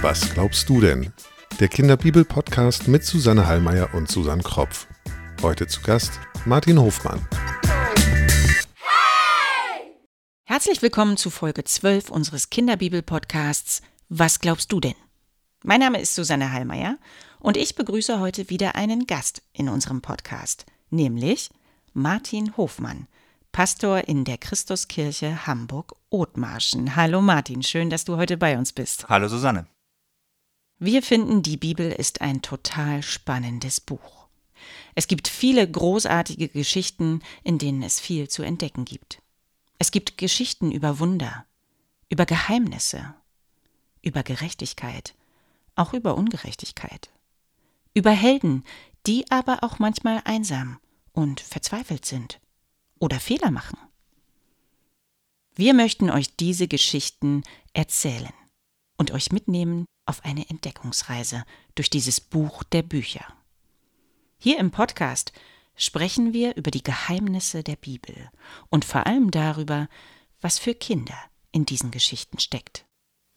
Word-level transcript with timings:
Was 0.00 0.34
glaubst 0.34 0.68
du 0.68 0.80
denn? 0.80 1.12
Der 1.60 1.68
Kinderbibel-Podcast 1.68 2.88
mit 2.88 3.04
Susanne 3.04 3.46
Hallmeier 3.46 3.94
und 3.94 4.10
Susanne 4.10 4.42
Kropf. 4.42 4.86
Heute 5.42 5.66
zu 5.66 5.80
Gast 5.82 6.20
Martin 6.44 6.80
Hofmann. 6.80 7.26
Herzlich 10.44 10.82
willkommen 10.82 11.16
zu 11.16 11.30
Folge 11.30 11.64
12 11.64 12.10
unseres 12.10 12.50
Kinderbibel-Podcasts 12.50 13.82
Was 14.08 14.40
glaubst 14.40 14.72
du 14.72 14.80
denn? 14.80 14.94
Mein 15.64 15.80
Name 15.80 16.00
ist 16.00 16.14
Susanne 16.14 16.52
Hallmeier 16.52 16.98
und 17.38 17.56
ich 17.56 17.76
begrüße 17.76 18.18
heute 18.20 18.50
wieder 18.50 18.74
einen 18.74 19.06
Gast 19.06 19.42
in 19.52 19.68
unserem 19.68 20.02
Podcast, 20.02 20.66
nämlich 20.90 21.50
Martin 21.92 22.56
Hofmann, 22.56 23.06
Pastor 23.52 24.08
in 24.08 24.24
der 24.24 24.38
Christuskirche 24.38 25.46
Hamburg-Othmarschen. 25.46 26.96
Hallo 26.96 27.20
Martin, 27.20 27.62
schön, 27.62 27.90
dass 27.90 28.06
du 28.06 28.16
heute 28.16 28.38
bei 28.38 28.56
uns 28.56 28.72
bist. 28.72 29.10
Hallo 29.10 29.28
Susanne. 29.28 29.66
Wir 30.78 31.02
finden, 31.02 31.42
die 31.42 31.58
Bibel 31.58 31.92
ist 31.92 32.22
ein 32.22 32.40
total 32.40 33.02
spannendes 33.02 33.78
Buch. 33.78 34.26
Es 34.94 35.06
gibt 35.06 35.28
viele 35.28 35.70
großartige 35.70 36.48
Geschichten, 36.48 37.20
in 37.44 37.58
denen 37.58 37.82
es 37.82 38.00
viel 38.00 38.26
zu 38.26 38.42
entdecken 38.42 38.86
gibt. 38.86 39.20
Es 39.78 39.90
gibt 39.90 40.16
Geschichten 40.16 40.72
über 40.72 40.98
Wunder, 40.98 41.44
über 42.08 42.24
Geheimnisse, 42.24 43.14
über 44.00 44.22
Gerechtigkeit, 44.22 45.14
auch 45.74 45.92
über 45.92 46.16
Ungerechtigkeit, 46.16 47.10
über 47.92 48.12
Helden, 48.12 48.64
die 49.06 49.30
aber 49.30 49.62
auch 49.62 49.78
manchmal 49.78 50.22
einsam 50.24 50.78
und 51.12 51.40
verzweifelt 51.40 52.06
sind 52.06 52.40
oder 53.02 53.18
Fehler 53.18 53.50
machen. 53.50 53.78
Wir 55.54 55.74
möchten 55.74 56.08
euch 56.08 56.36
diese 56.36 56.68
Geschichten 56.68 57.42
erzählen 57.74 58.32
und 58.96 59.10
euch 59.10 59.32
mitnehmen 59.32 59.86
auf 60.06 60.24
eine 60.24 60.48
Entdeckungsreise 60.48 61.44
durch 61.74 61.90
dieses 61.90 62.20
Buch 62.20 62.62
der 62.62 62.82
Bücher. 62.82 63.24
Hier 64.38 64.58
im 64.58 64.70
Podcast 64.70 65.32
sprechen 65.74 66.32
wir 66.32 66.56
über 66.56 66.70
die 66.70 66.82
Geheimnisse 66.82 67.64
der 67.64 67.76
Bibel 67.76 68.30
und 68.70 68.84
vor 68.84 69.06
allem 69.06 69.30
darüber, 69.30 69.88
was 70.40 70.58
für 70.58 70.74
Kinder 70.74 71.18
in 71.50 71.66
diesen 71.66 71.90
Geschichten 71.90 72.38
steckt. 72.38 72.84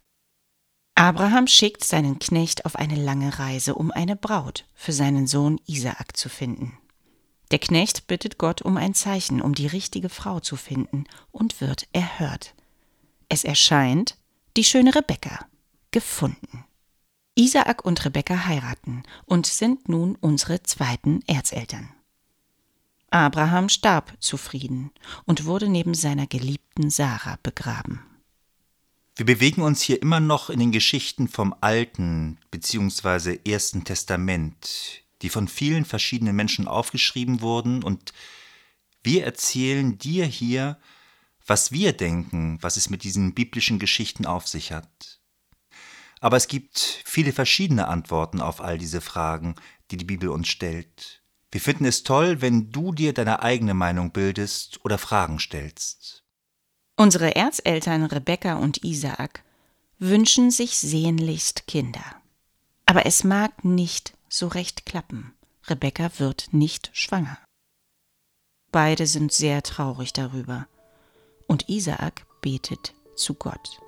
Abraham 0.93 1.47
schickt 1.47 1.83
seinen 1.83 2.19
Knecht 2.19 2.65
auf 2.65 2.75
eine 2.75 2.95
lange 2.95 3.39
Reise, 3.39 3.75
um 3.75 3.91
eine 3.91 4.15
Braut 4.15 4.65
für 4.75 4.93
seinen 4.93 5.25
Sohn 5.25 5.59
Isaak 5.65 6.15
zu 6.15 6.29
finden. 6.29 6.77
Der 7.51 7.59
Knecht 7.59 8.07
bittet 8.07 8.37
Gott 8.37 8.61
um 8.61 8.77
ein 8.77 8.93
Zeichen, 8.93 9.41
um 9.41 9.55
die 9.55 9.67
richtige 9.67 10.09
Frau 10.09 10.39
zu 10.39 10.55
finden, 10.55 11.05
und 11.31 11.61
wird 11.61 11.87
erhört. 11.93 12.53
Es 13.27 13.43
erscheint 13.43 14.17
die 14.55 14.63
schöne 14.63 14.95
Rebekka, 14.95 15.47
gefunden. 15.91 16.63
Isaak 17.35 17.83
und 17.83 18.05
Rebekka 18.05 18.45
heiraten 18.45 19.03
und 19.25 19.47
sind 19.47 19.89
nun 19.89 20.15
unsere 20.15 20.63
zweiten 20.63 21.21
Erzeltern. 21.27 21.89
Abraham 23.09 23.69
starb 23.69 24.13
zufrieden 24.19 24.91
und 25.25 25.45
wurde 25.45 25.69
neben 25.69 25.93
seiner 25.93 26.27
geliebten 26.27 26.89
Sarah 26.89 27.37
begraben. 27.43 28.01
Wir 29.15 29.25
bewegen 29.25 29.61
uns 29.61 29.81
hier 29.81 30.01
immer 30.01 30.19
noch 30.19 30.49
in 30.49 30.59
den 30.59 30.73
Geschichten 30.73 31.29
vom 31.29 31.55
Alten 31.61 32.37
bzw. 32.51 33.39
Ersten 33.45 33.85
Testament, 33.85 35.03
die 35.21 35.29
von 35.29 35.47
vielen 35.47 35.85
verschiedenen 35.85 36.35
Menschen 36.35 36.67
aufgeschrieben 36.67 37.39
wurden, 37.39 37.81
und 37.81 38.11
wir 39.03 39.23
erzählen 39.23 39.97
dir 39.97 40.25
hier, 40.25 40.77
was 41.45 41.71
wir 41.71 41.93
denken, 41.93 42.57
was 42.61 42.75
es 42.75 42.89
mit 42.89 43.03
diesen 43.03 43.33
biblischen 43.33 43.79
Geschichten 43.79 44.25
auf 44.25 44.47
sich 44.47 44.73
hat. 44.73 45.21
Aber 46.19 46.37
es 46.37 46.47
gibt 46.47 47.01
viele 47.05 47.31
verschiedene 47.31 47.87
Antworten 47.87 48.41
auf 48.41 48.59
all 48.59 48.77
diese 48.77 48.99
Fragen, 48.99 49.55
die 49.91 49.97
die 49.97 50.05
Bibel 50.05 50.29
uns 50.29 50.47
stellt. 50.47 51.21
Wir 51.55 51.61
finden 51.61 51.85
es 51.85 52.03
toll, 52.03 52.41
wenn 52.41 52.69
du 52.73 52.91
dir 52.91 53.13
deine 53.13 53.41
eigene 53.41 53.73
Meinung 53.73 54.11
bildest 54.11 54.83
oder 54.83 54.97
Fragen 54.97 55.39
stellst. 55.39 56.25
Unsere 56.97 57.33
Erzeltern 57.37 58.03
Rebekka 58.03 58.55
und 58.55 58.83
Isaak 58.83 59.41
wünschen 59.97 60.51
sich 60.51 60.77
sehnlichst 60.77 61.65
Kinder. 61.65 62.03
Aber 62.85 63.05
es 63.05 63.23
mag 63.23 63.63
nicht 63.63 64.17
so 64.27 64.47
recht 64.49 64.85
klappen. 64.85 65.33
Rebekka 65.69 66.09
wird 66.17 66.49
nicht 66.51 66.89
schwanger. 66.91 67.37
Beide 68.73 69.07
sind 69.07 69.31
sehr 69.31 69.63
traurig 69.63 70.11
darüber. 70.11 70.67
Und 71.47 71.69
Isaak 71.69 72.25
betet 72.41 72.93
zu 73.15 73.33
Gott. 73.33 73.79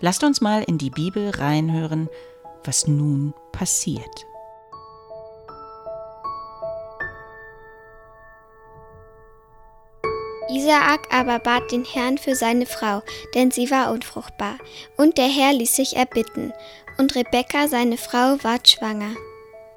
Lasst 0.00 0.22
uns 0.24 0.42
mal 0.42 0.62
in 0.62 0.76
die 0.76 0.90
Bibel 0.90 1.30
reinhören, 1.30 2.10
was 2.64 2.86
nun 2.86 3.32
passiert. 3.52 4.26
Isaak 10.48 11.12
aber 11.12 11.38
bat 11.38 11.72
den 11.72 11.84
Herrn 11.84 12.18
für 12.18 12.34
seine 12.34 12.66
Frau, 12.66 13.02
denn 13.34 13.50
sie 13.50 13.70
war 13.70 13.92
unfruchtbar. 13.92 14.58
Und 14.96 15.18
der 15.18 15.28
Herr 15.28 15.52
ließ 15.52 15.74
sich 15.74 15.96
erbitten. 15.96 16.52
Und 16.98 17.14
Rebekka, 17.14 17.68
seine 17.68 17.96
Frau, 17.96 18.36
ward 18.42 18.68
schwanger. 18.68 19.14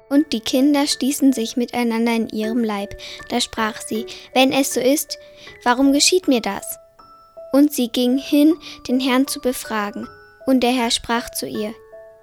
Und 0.08 0.32
die 0.32 0.40
Kinder 0.40 0.86
stießen 0.86 1.32
sich 1.32 1.56
miteinander 1.56 2.14
in 2.14 2.28
ihrem 2.28 2.64
Leib. 2.64 2.96
Da 3.28 3.40
sprach 3.40 3.80
sie, 3.80 4.06
wenn 4.34 4.52
es 4.52 4.74
so 4.74 4.80
ist, 4.80 5.18
warum 5.62 5.92
geschieht 5.92 6.28
mir 6.28 6.40
das? 6.40 6.78
Und 7.52 7.72
sie 7.72 7.88
ging 7.88 8.18
hin, 8.18 8.54
den 8.88 9.00
Herrn 9.00 9.26
zu 9.26 9.40
befragen. 9.40 10.08
Und 10.46 10.60
der 10.60 10.70
Herr 10.70 10.90
sprach 10.90 11.30
zu 11.30 11.46
ihr, 11.46 11.74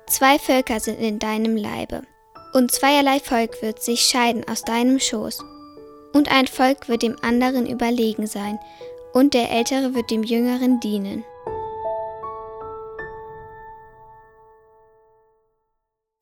Zwei 0.08 0.40
Völker 0.40 0.80
sind 0.80 1.00
in 1.00 1.20
deinem 1.20 1.58
Leibe, 1.58 2.04
und 2.54 2.72
zweierlei 2.72 3.20
Volk 3.20 3.62
wird 3.62 3.84
sich 3.84 4.02
scheiden 4.02 4.48
aus 4.48 4.62
deinem 4.62 5.00
Schoß. 5.00 5.44
Und 6.14 6.32
ein 6.32 6.48
Volk 6.48 6.90
wird 6.90 7.02
dem 7.04 7.16
anderen 7.22 7.68
überlegen 7.68 8.28
sein, 8.28 8.60
und 9.14 9.34
der 9.34 9.52
Ältere 9.52 9.96
wird 9.96 10.12
dem 10.12 10.24
Jüngeren 10.24 10.80
dienen. 10.80 11.24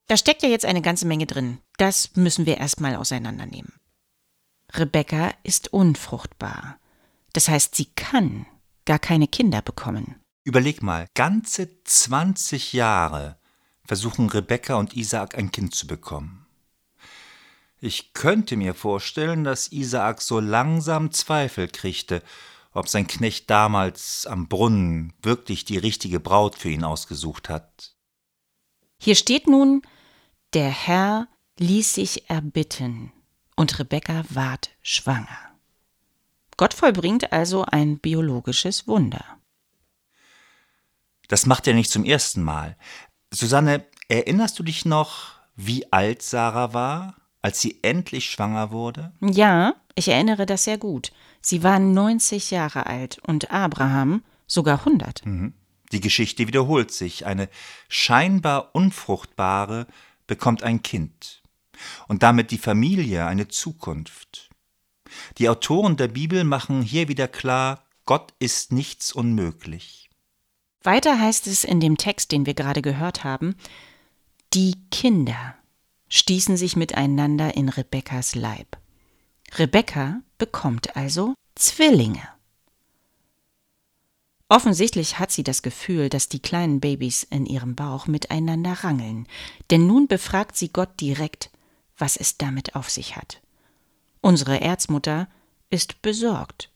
Da 0.07 0.18
steckt 0.18 0.44
ja 0.44 0.50
jetzt 0.50 0.66
eine 0.66 0.81
ganze 0.81 1.07
Menge 1.07 1.25
drin. 1.25 1.59
Das 1.78 2.16
müssen 2.16 2.46
wir 2.46 2.57
erstmal 2.57 2.96
auseinandernehmen. 2.96 3.73
Rebecca 4.73 5.34
ist 5.44 5.73
unfruchtbar. 5.73 6.79
Das 7.34 7.50
heißt, 7.50 7.75
sie 7.75 7.85
kann 7.96 8.46
gar 8.85 9.00
keine 9.00 9.28
Kinder 9.28 9.62
bekommen. 9.62 10.22
Überleg 10.44 10.84
mal, 10.84 11.07
ganze 11.16 11.84
20 11.84 12.73
Jahre 12.73 13.40
versuchen 13.84 14.29
Rebecca 14.29 14.75
und 14.75 14.96
Isaak 14.96 15.38
ein 15.38 15.52
Kind 15.52 15.73
zu 15.73 15.88
bekommen. 15.88 16.44
Ich 17.79 18.13
könnte 18.13 18.57
mir 18.57 18.73
vorstellen, 18.73 19.43
dass 19.43 19.72
Isaak 19.72 20.22
so 20.22 20.39
langsam 20.39 21.11
Zweifel 21.11 21.67
kriegte, 21.67 22.23
ob 22.72 22.89
sein 22.89 23.07
Knecht 23.07 23.49
damals 23.49 24.25
am 24.25 24.47
Brunnen 24.47 25.13
wirklich 25.22 25.66
die 25.66 25.77
richtige 25.77 26.19
Braut 26.19 26.55
für 26.55 26.69
ihn 26.69 26.83
ausgesucht 26.83 27.49
hat. 27.49 27.95
Hier 28.97 29.16
steht 29.16 29.47
nun, 29.47 29.81
der 30.53 30.69
Herr 30.69 31.27
ließ 31.59 31.93
sich 31.93 32.29
erbitten, 32.29 33.11
und 33.55 33.79
Rebekka 33.79 34.23
ward 34.29 34.71
schwanger. 34.81 35.55
Gott 36.57 36.73
vollbringt 36.73 37.31
also 37.33 37.66
ein 37.66 37.99
biologisches 37.99 38.87
Wunder. 38.87 39.23
Das 41.28 41.45
macht 41.45 41.67
er 41.67 41.73
nicht 41.73 41.91
zum 41.91 42.05
ersten 42.05 42.43
Mal. 42.43 42.78
Susanne, 43.31 43.85
erinnerst 44.07 44.59
du 44.59 44.63
dich 44.63 44.85
noch, 44.85 45.33
wie 45.55 45.91
alt 45.91 46.21
Sarah 46.21 46.73
war, 46.73 47.16
als 47.45 47.61
sie 47.61 47.77
endlich 47.83 48.31
schwanger 48.31 48.71
wurde? 48.71 49.11
Ja, 49.21 49.75
ich 49.93 50.07
erinnere 50.07 50.47
das 50.47 50.63
sehr 50.63 50.79
gut. 50.79 51.11
Sie 51.41 51.61
war 51.61 51.77
90 51.77 52.49
Jahre 52.49 52.87
alt 52.87 53.19
und 53.19 53.51
Abraham 53.51 54.23
sogar 54.47 54.79
100. 54.79 55.23
Mhm. 55.27 55.53
Die 55.91 55.99
Geschichte 55.99 56.47
wiederholt 56.47 56.89
sich. 56.89 57.27
Eine 57.27 57.47
scheinbar 57.87 58.73
unfruchtbare 58.73 59.85
bekommt 60.25 60.63
ein 60.63 60.81
Kind 60.81 61.43
und 62.07 62.23
damit 62.23 62.49
die 62.49 62.57
Familie 62.57 63.27
eine 63.27 63.47
Zukunft. 63.47 64.49
Die 65.37 65.47
Autoren 65.47 65.97
der 65.97 66.07
Bibel 66.07 66.45
machen 66.45 66.81
hier 66.81 67.09
wieder 67.09 67.27
klar, 67.27 67.83
Gott 68.05 68.33
ist 68.39 68.71
nichts 68.71 69.11
unmöglich. 69.11 70.09
Weiter 70.81 71.19
heißt 71.19 71.45
es 71.45 71.63
in 71.63 71.79
dem 71.79 71.97
Text, 71.97 72.31
den 72.31 72.47
wir 72.47 72.55
gerade 72.55 72.81
gehört 72.81 73.23
haben, 73.23 73.55
die 74.55 74.77
Kinder 74.89 75.55
stießen 76.09 76.57
sich 76.57 76.75
miteinander 76.75 77.55
in 77.55 77.69
Rebekkas 77.69 78.35
Leib. 78.35 78.78
Rebekka 79.53 80.22
bekommt 80.37 80.96
also 80.96 81.34
Zwillinge. 81.55 82.28
Offensichtlich 84.47 85.17
hat 85.17 85.31
sie 85.31 85.43
das 85.43 85.63
Gefühl, 85.63 86.09
dass 86.09 86.29
die 86.29 86.41
kleinen 86.41 86.79
Babys 86.79 87.23
in 87.23 87.46
ihrem 87.46 87.75
Bauch 87.75 88.05
miteinander 88.05 88.73
rangeln, 88.84 89.28
denn 89.72 89.87
nun 89.87 90.07
befragt 90.07 90.55
sie 90.55 90.69
Gott 90.69 90.99
direkt, 91.02 91.49
was 91.97 92.16
es 92.16 92.37
damit 92.37 92.75
auf 92.75 92.90
sich 92.90 93.16
hat. 93.16 93.41
Unsere 94.22 94.61
Erzmutter 94.61 95.28
ist 95.69 96.02
besorgt. 96.02 96.69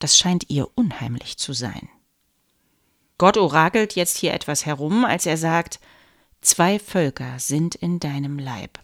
Das 0.00 0.18
scheint 0.18 0.48
ihr 0.48 0.68
unheimlich 0.76 1.38
zu 1.38 1.52
sein. 1.52 1.88
Gott 3.16 3.36
orakelt 3.36 3.94
jetzt 3.94 4.16
hier 4.16 4.32
etwas 4.32 4.64
herum, 4.64 5.04
als 5.04 5.26
er 5.26 5.36
sagt, 5.36 5.80
zwei 6.48 6.78
Völker 6.78 7.38
sind 7.38 7.74
in 7.74 8.00
deinem 8.00 8.38
Leib. 8.38 8.78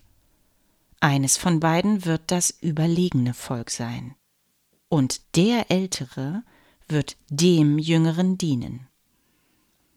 Eines 1.01 1.39
von 1.39 1.61
beiden 1.61 2.05
wird 2.05 2.23
das 2.27 2.51
überlegene 2.51 3.33
Volk 3.33 3.71
sein. 3.71 4.15
Und 4.89 5.37
der 5.37 5.71
Ältere 5.71 6.43
wird 6.89 7.17
dem 7.31 7.79
Jüngeren 7.79 8.37
dienen. 8.37 8.87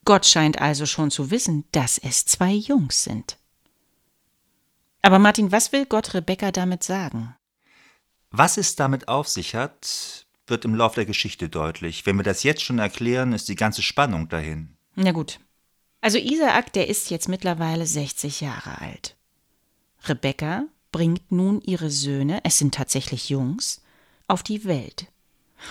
Gott 0.05 0.25
scheint 0.25 0.61
also 0.61 0.85
schon 0.85 1.11
zu 1.11 1.29
wissen, 1.29 1.65
dass 1.73 1.97
es 1.97 2.25
zwei 2.25 2.53
Jungs 2.53 3.03
sind. 3.03 3.37
Aber 5.01 5.19
Martin, 5.19 5.51
was 5.51 5.73
will 5.73 5.85
Gott 5.85 6.13
Rebekka 6.13 6.51
damit 6.51 6.83
sagen? 6.83 7.35
Was 8.31 8.57
es 8.57 8.77
damit 8.77 9.09
auf 9.09 9.27
sich 9.27 9.55
hat, 9.55 10.25
wird 10.47 10.63
im 10.63 10.73
Lauf 10.73 10.95
der 10.95 11.05
Geschichte 11.05 11.49
deutlich. 11.49 12.05
Wenn 12.05 12.15
wir 12.15 12.23
das 12.23 12.43
jetzt 12.43 12.61
schon 12.61 12.79
erklären, 12.79 13.33
ist 13.33 13.49
die 13.49 13.55
ganze 13.55 13.81
Spannung 13.81 14.29
dahin. 14.29 14.77
Na 14.95 15.11
gut. 15.11 15.41
Also 16.01 16.17
Isaak, 16.17 16.73
der 16.73 16.87
ist 16.87 17.09
jetzt 17.09 17.27
mittlerweile 17.27 17.85
60 17.85 18.41
Jahre 18.41 18.81
alt. 18.81 19.15
Rebekka 20.03 20.65
bringt 20.91 21.31
nun 21.31 21.61
ihre 21.61 21.89
Söhne, 21.89 22.39
es 22.43 22.57
sind 22.57 22.73
tatsächlich 22.73 23.29
Jungs, 23.29 23.81
auf 24.27 24.43
die 24.43 24.65
Welt. 24.65 25.07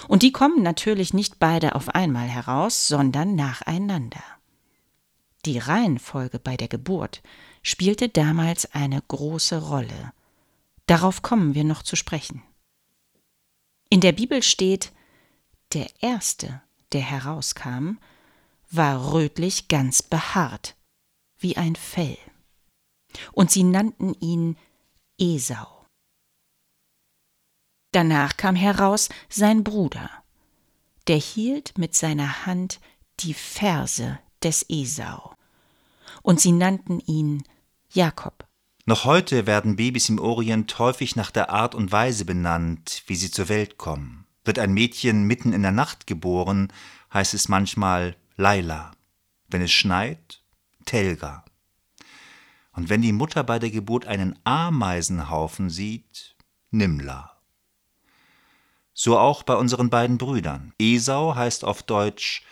Und 0.08 0.22
die 0.22 0.32
kommen 0.32 0.62
natürlich 0.62 1.14
nicht 1.14 1.38
beide 1.38 1.74
auf 1.74 1.90
einmal 1.90 2.28
heraus, 2.28 2.88
sondern 2.88 3.34
nacheinander. 3.34 4.22
Die 5.44 5.58
Reihenfolge 5.58 6.40
bei 6.40 6.56
der 6.56 6.68
Geburt 6.68 7.22
spielte 7.62 8.08
damals 8.08 8.72
eine 8.74 9.00
große 9.00 9.62
Rolle. 9.62 10.12
Darauf 10.86 11.22
kommen 11.22 11.54
wir 11.54 11.64
noch 11.64 11.82
zu 11.82 11.94
sprechen. 11.94 12.42
In 13.88 14.00
der 14.00 14.12
Bibel 14.12 14.42
steht, 14.42 14.92
der 15.72 15.86
Erste, 16.00 16.62
der 16.92 17.02
herauskam, 17.02 17.98
war 18.76 19.12
rötlich 19.12 19.68
ganz 19.68 20.02
behaart, 20.02 20.76
wie 21.38 21.56
ein 21.56 21.76
Fell. 21.76 22.18
Und 23.32 23.50
sie 23.50 23.62
nannten 23.62 24.14
ihn 24.20 24.56
Esau. 25.18 25.86
Danach 27.92 28.36
kam 28.36 28.56
heraus 28.56 29.08
sein 29.28 29.64
Bruder, 29.64 30.10
der 31.06 31.16
hielt 31.16 31.78
mit 31.78 31.94
seiner 31.94 32.44
Hand 32.44 32.80
die 33.20 33.32
Ferse 33.32 34.18
des 34.42 34.66
Esau, 34.68 35.34
und 36.22 36.40
sie 36.40 36.52
nannten 36.52 37.00
ihn 37.00 37.44
Jakob. 37.90 38.46
Noch 38.84 39.04
heute 39.04 39.46
werden 39.46 39.76
Babys 39.76 40.08
im 40.10 40.18
Orient 40.18 40.78
häufig 40.78 41.16
nach 41.16 41.30
der 41.30 41.50
Art 41.50 41.74
und 41.74 41.90
Weise 41.90 42.24
benannt, 42.24 43.02
wie 43.06 43.16
sie 43.16 43.30
zur 43.30 43.48
Welt 43.48 43.78
kommen. 43.78 44.26
Wird 44.44 44.58
ein 44.58 44.74
Mädchen 44.74 45.24
mitten 45.24 45.52
in 45.52 45.62
der 45.62 45.72
Nacht 45.72 46.06
geboren, 46.06 46.72
heißt 47.12 47.34
es 47.34 47.48
manchmal 47.48 48.14
Laila. 48.36 48.92
Wenn 49.48 49.62
es 49.62 49.72
schneit, 49.72 50.42
Telga. 50.84 51.44
Und 52.72 52.90
wenn 52.90 53.00
die 53.00 53.12
Mutter 53.12 53.42
bei 53.44 53.58
der 53.58 53.70
Geburt 53.70 54.06
einen 54.06 54.38
Ameisenhaufen 54.44 55.70
sieht, 55.70 56.36
Nimla. 56.70 57.36
So 58.92 59.18
auch 59.18 59.42
bei 59.42 59.54
unseren 59.54 59.88
beiden 59.88 60.18
Brüdern. 60.18 60.74
Esau 60.78 61.34
heißt 61.34 61.64
auf 61.64 61.82
Deutsch 61.82 62.42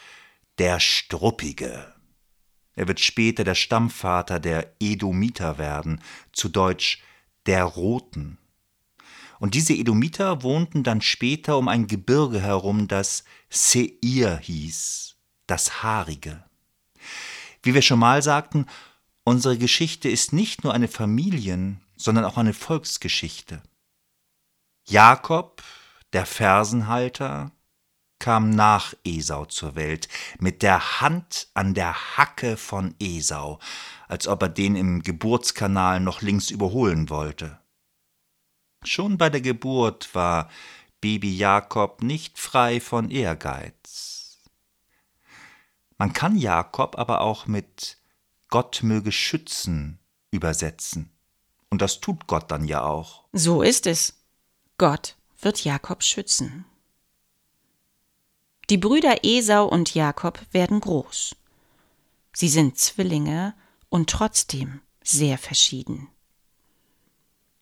der 0.59 0.81
Struppige. 0.81 1.95
Er 2.75 2.89
wird 2.89 3.01
später 3.01 3.45
der 3.45 3.55
Stammvater 3.55 4.41
der 4.41 4.75
Edomiter 4.81 5.59
werden, 5.59 6.01
zu 6.33 6.49
Deutsch 6.49 7.03
der 7.47 7.65
Roten. 7.65 8.39
Und 9.39 9.55
diese 9.55 9.75
Edomiter 9.75 10.43
wohnten 10.43 10.83
dann 10.83 11.03
später 11.03 11.59
um 11.59 11.69
ein 11.69 11.87
Gebirge 11.87 12.41
herum, 12.41 12.89
das 12.89 13.25
Seir 13.51 14.39
hieß, 14.39 15.14
das 15.47 15.83
Haarige. 15.83 16.43
Wie 17.63 17.75
wir 17.75 17.83
schon 17.83 17.99
mal 17.99 18.23
sagten, 18.23 18.67
unsere 19.25 19.59
Geschichte 19.59 20.09
ist 20.09 20.33
nicht 20.33 20.65
nur 20.65 20.75
eine 20.75 20.89
Familien-, 20.89 21.81
sondern 21.97 22.25
auch 22.25 22.37
eine 22.37 22.55
Volksgeschichte. 22.55 23.63
Jakob, 24.87 25.63
der 26.13 26.27
Fersenhalter, 26.27 27.53
kam 28.19 28.51
nach 28.51 28.95
Esau 29.05 29.45
zur 29.47 29.75
Welt, 29.75 30.09
mit 30.39 30.63
der 30.63 31.01
Hand 31.01 31.49
an 31.55 31.75
der 31.75 32.17
Hacke 32.17 32.57
von 32.57 32.95
Esau, 32.99 33.59
als 34.09 34.29
ob 34.29 34.43
er 34.43 34.49
den 34.49 34.77
im 34.77 35.03
Geburtskanal 35.03 36.01
noch 36.01 36.23
links 36.23 36.51
überholen 36.51 37.11
wollte. 37.11 37.59
Schon 38.85 39.19
bei 39.19 39.31
der 39.31 39.41
Geburt 39.41 40.15
war 40.15 40.51
Baby 41.01 41.37
Jakob 41.37 42.03
nicht 42.03 42.39
frei 42.39 42.81
von 42.81 43.11
Ehrgeiz. 43.11 43.75
Man 45.99 46.13
kann 46.13 46.37
Jakob 46.37 46.99
aber 46.99 47.21
auch 47.21 47.47
mit 47.47 47.99
Gott 48.49 48.83
möge 48.83 49.13
schützen 49.13 49.99
übersetzen. 50.31 51.11
Und 51.71 51.81
das 51.83 52.01
tut 52.01 52.27
Gott 52.27 52.51
dann 52.51 52.65
ja 52.67 52.83
auch. 52.85 53.25
So 53.33 53.63
ist 53.63 53.87
es. 53.87 54.15
Gott 54.79 55.17
wird 55.41 55.65
Jakob 55.65 56.03
schützen. 56.03 56.65
Die 58.71 58.79
Brüder 58.79 59.25
Esau 59.25 59.67
und 59.67 59.95
Jakob 59.95 60.41
werden 60.53 60.81
groß. 60.81 61.37
Sie 62.33 62.49
sind 62.49 62.79
Zwillinge 62.79 63.55
und 63.89 64.11
trotzdem 64.11 64.81
sehr 65.03 65.39
verschieden. 65.39 66.09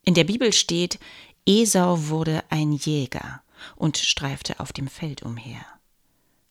In 0.04 0.14
der 0.14 0.24
Bibel 0.24 0.52
steht, 0.52 0.98
Esau 1.46 2.08
wurde 2.08 2.44
ein 2.50 2.72
Jäger 2.72 3.42
und 3.76 3.98
streifte 3.98 4.60
auf 4.60 4.72
dem 4.72 4.88
Feld 4.88 5.22
umher. 5.22 5.64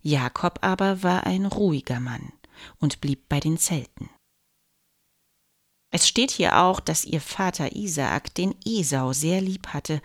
Jakob 0.01 0.59
aber 0.61 1.03
war 1.03 1.25
ein 1.25 1.45
ruhiger 1.45 1.99
Mann 1.99 2.31
und 2.79 3.01
blieb 3.01 3.29
bei 3.29 3.39
den 3.39 3.57
Zelten. 3.57 4.09
Es 5.91 6.07
steht 6.07 6.31
hier 6.31 6.57
auch, 6.57 6.79
dass 6.79 7.05
ihr 7.05 7.21
Vater 7.21 7.75
Isaak 7.75 8.33
den 8.33 8.55
Esau 8.65 9.13
sehr 9.13 9.41
lieb 9.41 9.67
hatte, 9.67 10.01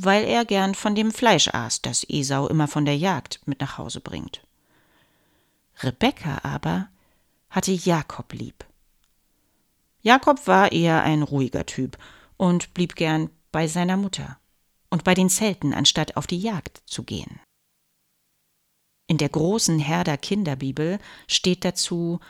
weil 0.00 0.24
er 0.24 0.44
gern 0.44 0.74
von 0.74 0.94
dem 0.94 1.12
Fleisch 1.12 1.48
aß, 1.48 1.82
das 1.82 2.04
Esau 2.08 2.48
immer 2.48 2.68
von 2.68 2.84
der 2.84 2.96
Jagd 2.96 3.40
mit 3.46 3.60
nach 3.60 3.78
Hause 3.78 4.00
bringt. 4.00 4.42
Rebekka 5.82 6.40
aber 6.42 6.88
hatte 7.50 7.72
Jakob 7.72 8.32
lieb. 8.32 8.64
Jakob 10.00 10.46
war 10.46 10.72
eher 10.72 11.02
ein 11.02 11.22
ruhiger 11.22 11.66
Typ 11.66 11.98
und 12.36 12.72
blieb 12.74 12.96
gern 12.96 13.30
bei 13.52 13.68
seiner 13.68 13.96
Mutter 13.96 14.38
und 14.88 15.04
bei 15.04 15.14
den 15.14 15.28
Zelten, 15.28 15.74
anstatt 15.74 16.16
auf 16.16 16.26
die 16.26 16.38
Jagd 16.38 16.82
zu 16.86 17.02
gehen. 17.02 17.40
In 19.06 19.18
der 19.18 19.28
großen 19.28 19.78
Herder 19.78 20.16
Kinderbibel 20.16 20.98
steht 21.28 21.64
dazu, 21.64 22.20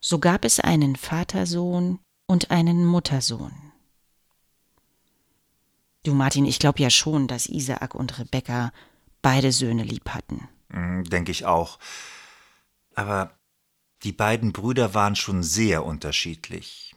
so 0.00 0.18
gab 0.18 0.44
es 0.44 0.60
einen 0.60 0.94
Vatersohn 0.94 1.98
und 2.26 2.50
einen 2.50 2.84
Muttersohn. 2.84 3.72
Du 6.04 6.14
Martin, 6.14 6.46
ich 6.46 6.58
glaube 6.60 6.80
ja 6.80 6.90
schon, 6.90 7.26
dass 7.26 7.48
Isaak 7.48 7.94
und 7.94 8.18
Rebekka 8.18 8.72
beide 9.20 9.50
Söhne 9.50 9.82
lieb 9.82 10.10
hatten. 10.10 10.48
Hm, 10.70 11.04
Denke 11.04 11.32
ich 11.32 11.44
auch. 11.44 11.78
Aber 12.94 13.32
die 14.04 14.12
beiden 14.12 14.52
Brüder 14.52 14.94
waren 14.94 15.16
schon 15.16 15.42
sehr 15.42 15.84
unterschiedlich. 15.84 16.94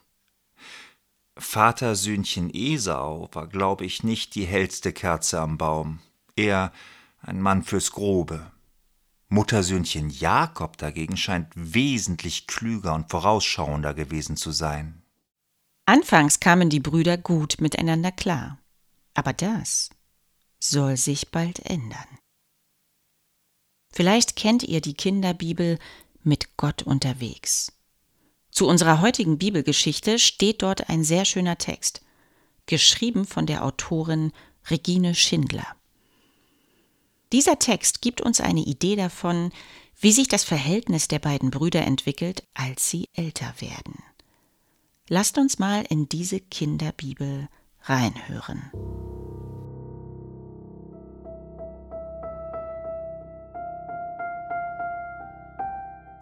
Vatersöhnchen 1.36 2.54
Esau 2.54 3.30
war, 3.32 3.48
glaube 3.48 3.86
ich, 3.86 4.04
nicht 4.04 4.36
die 4.36 4.46
hellste 4.46 4.94
Kerze 4.94 5.40
am 5.40 5.58
Baum, 5.58 6.00
eher 6.36 6.72
ein 7.22 7.40
Mann 7.40 7.64
fürs 7.64 7.92
Grobe. 7.92 8.52
Muttersöhnchen 9.30 10.10
Jakob 10.10 10.78
dagegen 10.78 11.16
scheint 11.16 11.48
wesentlich 11.56 12.48
klüger 12.48 12.94
und 12.94 13.10
vorausschauender 13.10 13.94
gewesen 13.94 14.36
zu 14.36 14.52
sein. 14.52 15.02
Anfangs 15.86 16.40
kamen 16.40 16.70
die 16.70 16.80
Brüder 16.80 17.18
gut 17.18 17.58
miteinander 17.60 18.12
klar. 18.12 18.60
Aber 19.14 19.34
das 19.34 19.90
soll 20.60 20.98
sich 20.98 21.32
bald 21.32 21.60
ändern. 21.60 22.08
Vielleicht 23.92 24.36
kennt 24.36 24.64
ihr 24.64 24.80
die 24.82 24.94
Kinderbibel 24.94 25.80
mit 26.24 26.56
Gott 26.56 26.84
unterwegs. 26.84 27.74
Zu 28.52 28.68
unserer 28.68 29.02
heutigen 29.02 29.38
Bibelgeschichte 29.38 30.20
steht 30.20 30.62
dort 30.62 30.90
ein 30.90 31.04
sehr 31.04 31.26
schöner 31.26 31.58
Text, 31.58 32.02
geschrieben 32.66 33.26
von 33.26 33.46
der 33.46 33.66
Autorin 33.66 34.32
Regine 34.70 35.16
Schindler. 35.16 35.76
Dieser 37.32 37.60
Text 37.60 38.02
gibt 38.02 38.20
uns 38.22 38.42
eine 38.42 38.60
Idee 38.60 38.96
davon, 38.96 39.52
wie 40.00 40.12
sich 40.12 40.28
das 40.28 40.44
Verhältnis 40.44 41.08
der 41.08 41.20
beiden 41.20 41.50
Brüder 41.52 41.82
entwickelt, 41.82 42.44
als 42.54 42.90
sie 42.90 43.08
älter 43.14 43.54
werden. 43.60 44.04
Lasst 45.08 45.38
uns 45.38 45.60
mal 45.60 45.84
in 45.90 46.10
diese 46.10 46.40
Kinderbibel 46.40 47.48
reinhören. 47.84 48.72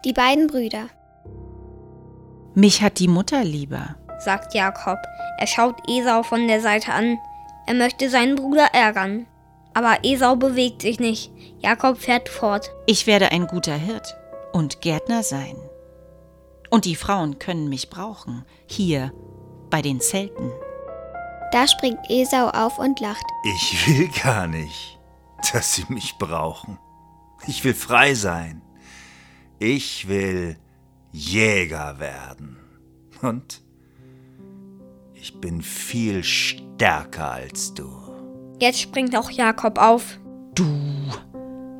Die 0.04 0.12
beiden 0.12 0.46
Brüder. 0.46 0.88
Mich 2.54 2.82
hat 2.82 2.98
die 2.98 3.08
Mutter 3.08 3.44
lieber, 3.44 3.96
sagt 4.18 4.54
Jakob. 4.54 4.98
Er 5.38 5.46
schaut 5.46 5.76
Esau 5.88 6.22
von 6.22 6.46
der 6.48 6.60
Seite 6.60 6.92
an. 6.92 7.18
Er 7.66 7.74
möchte 7.74 8.08
seinen 8.10 8.36
Bruder 8.36 8.66
ärgern. 8.72 9.26
Aber 9.74 9.98
Esau 10.02 10.36
bewegt 10.36 10.82
sich 10.82 10.98
nicht. 10.98 11.30
Jakob 11.60 11.98
fährt 11.98 12.28
fort. 12.28 12.70
Ich 12.86 13.06
werde 13.06 13.30
ein 13.32 13.46
guter 13.46 13.74
Hirt 13.74 14.16
und 14.52 14.80
Gärtner 14.80 15.22
sein. 15.22 15.56
Und 16.70 16.84
die 16.84 16.96
Frauen 16.96 17.38
können 17.38 17.68
mich 17.68 17.90
brauchen, 17.90 18.44
hier 18.66 19.12
bei 19.70 19.82
den 19.82 20.00
Zelten. 20.00 20.50
Da 21.52 21.66
springt 21.66 21.98
Esau 22.08 22.48
auf 22.48 22.78
und 22.78 23.00
lacht. 23.00 23.24
Ich 23.56 23.86
will 23.88 24.08
gar 24.22 24.46
nicht, 24.46 24.98
dass 25.52 25.74
sie 25.74 25.84
mich 25.88 26.16
brauchen. 26.18 26.78
Ich 27.46 27.64
will 27.64 27.74
frei 27.74 28.14
sein. 28.14 28.62
Ich 29.58 30.08
will 30.08 30.56
Jäger 31.12 31.98
werden. 31.98 32.56
Und 33.22 33.62
ich 35.14 35.40
bin 35.40 35.60
viel 35.60 36.22
stärker 36.22 37.32
als 37.32 37.74
du. 37.74 38.09
Jetzt 38.60 38.80
springt 38.80 39.16
auch 39.16 39.30
Jakob 39.30 39.78
auf. 39.78 40.18
Du 40.54 40.66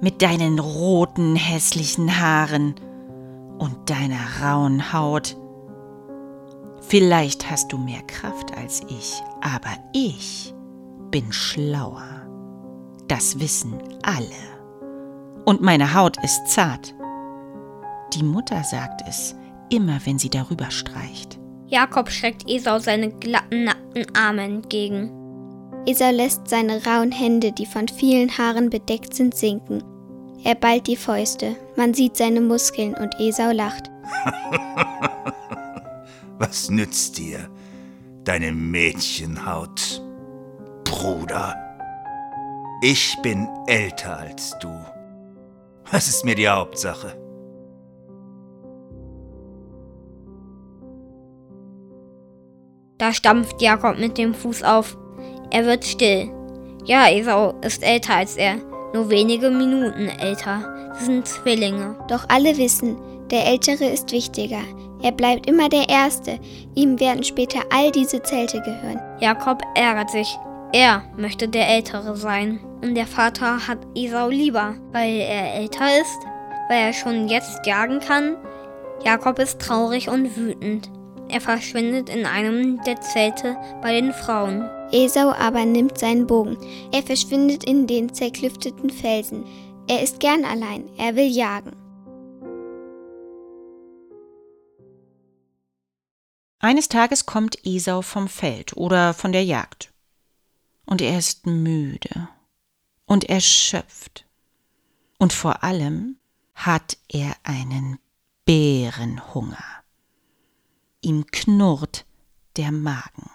mit 0.00 0.22
deinen 0.22 0.58
roten, 0.58 1.37
hässlichen 1.37 2.20
Haaren 2.20 2.75
und 3.58 3.90
deiner 3.90 4.42
rauen 4.42 4.92
Haut. 4.94 5.37
Vielleicht 6.80 7.50
hast 7.50 7.70
du 7.70 7.76
mehr 7.76 8.00
Kraft 8.06 8.56
als 8.56 8.80
ich, 8.88 9.22
aber 9.42 9.76
ich 9.92 10.54
bin 11.10 11.30
schlauer. 11.32 12.26
Das 13.08 13.38
wissen 13.38 13.75
alle. 14.02 14.25
Und 15.44 15.60
meine 15.60 15.92
Haut 15.94 16.16
ist 16.25 16.49
zart. 16.49 16.94
Die 18.14 18.22
Mutter 18.22 18.64
sagt 18.64 19.02
es, 19.06 19.37
immer 19.68 20.00
wenn 20.06 20.18
sie 20.18 20.30
darüber 20.30 20.70
streicht. 20.70 21.38
Jakob 21.66 22.10
schreckt 22.10 22.49
Esau 22.49 22.78
seine 22.78 23.10
glatten, 23.10 23.64
nackten 23.64 24.06
Arme 24.16 24.42
entgegen. 24.44 25.19
Esau 25.87 26.10
lässt 26.10 26.49
seine 26.49 26.84
rauen 26.84 27.10
Hände, 27.10 27.52
die 27.52 27.66
von 27.66 27.88
vielen 27.88 28.37
Haaren 28.37 28.70
bedeckt 28.70 29.14
sind, 29.14 29.34
sinken. 29.34 29.82
Er 30.44 30.54
ballt 30.54 30.87
die 30.87 30.96
Fäuste, 30.96 31.56
man 31.76 31.94
sieht 31.94 32.16
seine 32.16 32.40
Muskeln 32.40 32.94
und 32.94 33.18
Esau 33.18 33.50
lacht. 33.50 33.90
Was 36.38 36.70
nützt 36.70 37.18
dir 37.18 37.50
deine 38.25 38.52
Mädchenhaut, 38.52 40.02
Bruder? 40.84 41.54
Ich 42.82 43.16
bin 43.22 43.49
älter 43.66 44.18
als 44.18 44.58
du. 44.58 44.68
Was 45.90 46.08
ist 46.08 46.25
mir 46.25 46.34
die 46.34 46.49
Hauptsache? 46.49 47.16
Da 52.96 53.12
stampft 53.12 53.60
Jakob 53.60 53.99
mit 53.99 54.18
dem 54.18 54.34
Fuß 54.34 54.62
auf. 54.62 54.96
Er 55.50 55.66
wird 55.66 55.85
still. 55.85 56.30
Ja, 56.85 57.09
Esau 57.09 57.54
ist 57.62 57.83
älter 57.83 58.14
als 58.16 58.37
er, 58.37 58.57
nur 58.95 59.11
wenige 59.11 59.50
Minuten 59.50 60.09
älter. 60.09 60.92
Sie 60.99 61.07
sind 61.07 61.26
Zwillinge. 61.26 61.97
Doch 62.09 62.25
alle 62.28 62.57
wissen, 62.57 62.97
der 63.30 63.47
Ältere 63.47 63.85
ist 63.85 64.12
wichtiger. 64.12 64.62
Er 65.02 65.12
bleibt 65.12 65.49
immer 65.49 65.69
der 65.69 65.88
Erste. 65.88 66.38
Ihm 66.75 66.99
werden 67.00 67.25
später 67.25 67.61
all 67.71 67.90
diese 67.90 68.23
Zelte 68.23 68.61
gehören. 68.61 69.00
Jakob 69.21 69.62
ärgert 69.75 70.11
sich. 70.11 70.38
Er 70.73 71.02
möchte 71.16 71.49
der 71.49 71.69
Ältere 71.69 72.16
sein. 72.16 72.61
Und 72.83 72.95
der 72.95 73.07
Vater 73.07 73.66
hat 73.66 73.78
Esau 73.95 74.28
lieber, 74.28 74.75
weil 74.92 75.16
er 75.16 75.54
älter 75.54 75.87
ist, 76.00 76.19
weil 76.69 76.87
er 76.87 76.92
schon 76.92 77.28
jetzt 77.28 77.66
jagen 77.66 78.00
kann. 78.00 78.37
Jakob 79.04 79.38
ist 79.38 79.61
traurig 79.61 80.09
und 80.09 80.37
wütend. 80.37 80.90
Er 81.28 81.40
verschwindet 81.40 82.09
in 82.09 82.26
einem 82.26 82.83
der 82.83 83.00
Zelte 83.00 83.57
bei 83.83 83.92
den 83.92 84.12
Frauen. 84.12 84.69
Esau 84.92 85.30
aber 85.30 85.64
nimmt 85.64 85.99
seinen 85.99 86.26
Bogen. 86.26 86.56
Er 86.92 87.02
verschwindet 87.02 87.64
in 87.64 87.87
den 87.87 88.12
zerklüfteten 88.14 88.90
Felsen. 88.90 89.44
Er 89.88 90.02
ist 90.02 90.20
gern 90.20 90.44
allein, 90.44 90.88
er 90.97 91.16
will 91.16 91.26
jagen. 91.26 91.76
Eines 96.59 96.88
Tages 96.88 97.26
kommt 97.26 97.59
Esau 97.64 98.02
vom 98.02 98.28
Feld 98.28 98.76
oder 98.76 99.14
von 99.14 99.32
der 99.32 99.44
Jagd. 99.44 99.92
Und 100.85 101.00
er 101.00 101.18
ist 101.18 101.47
müde 101.47 102.28
und 103.06 103.25
erschöpft. 103.25 104.26
Und 105.18 105.32
vor 105.32 105.64
allem 105.64 106.16
hat 106.54 106.99
er 107.09 107.32
einen 107.44 107.99
Bärenhunger 108.44 109.80
ihm 111.02 111.26
knurrt 111.26 112.06
der 112.56 112.73
Magen. 112.73 113.30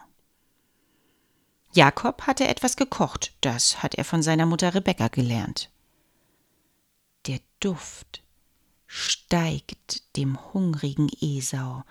Jakob 1.76 2.22
hatte 2.22 2.48
etwas 2.48 2.78
gekocht, 2.78 3.34
das 3.42 3.84
hat 3.84 3.96
er 3.96 4.06
von 4.06 4.24
seiner 4.24 4.46
Mutter 4.46 4.74
Rebekka 4.74 5.10
gelernt. 5.10 5.70
Der 7.28 7.40
Duft 7.60 8.24
steigt 8.88 10.16
dem 10.16 10.54
hungrigen 10.54 11.10
Esau 11.20 11.84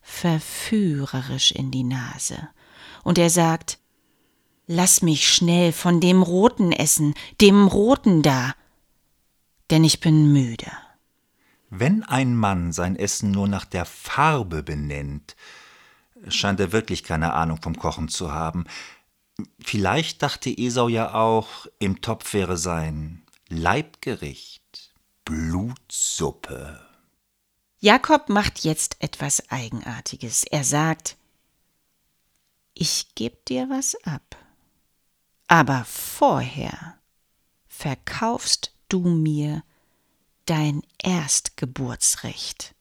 verführerisch 0.00 1.50
in 1.50 1.72
die 1.72 1.82
Nase, 1.82 2.48
und 3.02 3.18
er 3.18 3.30
sagt 3.30 3.78
Lass 4.68 5.02
mich 5.02 5.28
schnell 5.28 5.72
von 5.72 6.00
dem 6.00 6.22
Roten 6.22 6.70
essen, 6.70 7.14
dem 7.40 7.66
Roten 7.66 8.22
da, 8.22 8.54
denn 9.70 9.82
ich 9.82 9.98
bin 9.98 10.32
müde. 10.32 10.70
Wenn 11.68 12.04
ein 12.04 12.36
Mann 12.36 12.72
sein 12.72 12.94
Essen 12.94 13.32
nur 13.32 13.48
nach 13.48 13.64
der 13.64 13.86
Farbe 13.86 14.62
benennt, 14.62 15.34
scheint 16.28 16.60
er 16.60 16.70
wirklich 16.70 17.02
keine 17.02 17.32
Ahnung 17.32 17.60
vom 17.60 17.76
Kochen 17.76 18.08
zu 18.08 18.30
haben. 18.30 18.66
Vielleicht 19.60 20.22
dachte 20.22 20.50
Esau 20.50 20.88
ja 20.88 21.14
auch, 21.14 21.66
im 21.78 22.00
Topf 22.00 22.32
wäre 22.32 22.56
sein 22.56 23.22
Leibgericht 23.48 24.94
Blutsuppe. 25.24 26.80
Jakob 27.78 28.28
macht 28.28 28.64
jetzt 28.64 28.96
etwas 29.00 29.50
Eigenartiges. 29.50 30.44
Er 30.44 30.64
sagt, 30.64 31.16
ich 32.74 33.14
geb 33.14 33.44
dir 33.46 33.68
was 33.68 33.96
ab, 34.04 34.36
aber 35.48 35.84
vorher 35.84 36.98
verkaufst 37.66 38.72
du 38.88 39.00
mir 39.00 39.62
dein 40.46 40.82
Erstgeburtsrecht. 41.02 42.74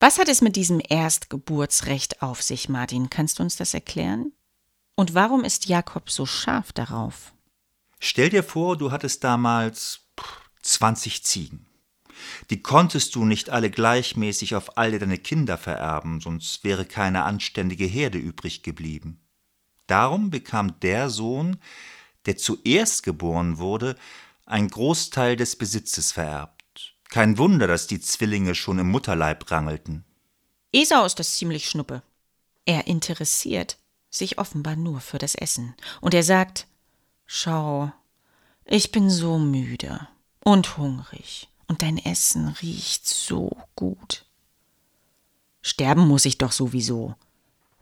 Was 0.00 0.18
hat 0.18 0.28
es 0.28 0.42
mit 0.42 0.56
diesem 0.56 0.82
Erstgeburtsrecht 0.86 2.20
auf 2.20 2.42
sich, 2.42 2.68
Martin? 2.68 3.08
Kannst 3.10 3.38
du 3.38 3.42
uns 3.42 3.56
das 3.56 3.74
erklären? 3.74 4.32
Und 4.96 5.14
warum 5.14 5.44
ist 5.44 5.66
Jakob 5.66 6.10
so 6.10 6.24
scharf 6.26 6.72
darauf? 6.72 7.32
Stell 7.98 8.28
dir 8.28 8.42
vor, 8.42 8.76
du 8.76 8.92
hattest 8.92 9.24
damals 9.24 10.00
20 10.62 11.24
Ziegen. 11.24 11.66
Die 12.50 12.62
konntest 12.62 13.14
du 13.14 13.24
nicht 13.24 13.50
alle 13.50 13.70
gleichmäßig 13.70 14.54
auf 14.54 14.78
alle 14.78 14.98
deine 14.98 15.18
Kinder 15.18 15.58
vererben, 15.58 16.20
sonst 16.20 16.62
wäre 16.62 16.84
keine 16.84 17.24
anständige 17.24 17.86
Herde 17.86 18.18
übrig 18.18 18.62
geblieben. 18.62 19.20
Darum 19.86 20.30
bekam 20.30 20.78
der 20.80 21.10
Sohn, 21.10 21.58
der 22.26 22.36
zuerst 22.36 23.02
geboren 23.02 23.58
wurde, 23.58 23.96
ein 24.46 24.68
Großteil 24.68 25.36
des 25.36 25.56
Besitzes 25.56 26.12
vererbt. 26.12 26.94
Kein 27.08 27.36
Wunder, 27.38 27.66
dass 27.66 27.86
die 27.86 28.00
Zwillinge 28.00 28.54
schon 28.54 28.78
im 28.78 28.90
Mutterleib 28.90 29.50
rangelten. 29.50 30.04
Esau 30.72 31.04
ist 31.04 31.18
das 31.18 31.36
ziemlich 31.36 31.68
schnuppe. 31.68 32.02
Er 32.64 32.86
interessiert 32.86 33.76
sich 34.14 34.38
offenbar 34.38 34.76
nur 34.76 35.00
für 35.00 35.18
das 35.18 35.34
Essen. 35.34 35.74
Und 36.00 36.14
er 36.14 36.22
sagt, 36.22 36.66
Schau, 37.26 37.92
ich 38.64 38.92
bin 38.92 39.10
so 39.10 39.38
müde 39.38 40.08
und 40.44 40.76
hungrig, 40.76 41.48
und 41.68 41.82
dein 41.82 41.98
Essen 41.98 42.48
riecht 42.48 43.08
so 43.08 43.56
gut. 43.76 44.26
Sterben 45.62 46.06
muss 46.06 46.26
ich 46.26 46.36
doch 46.36 46.52
sowieso. 46.52 47.14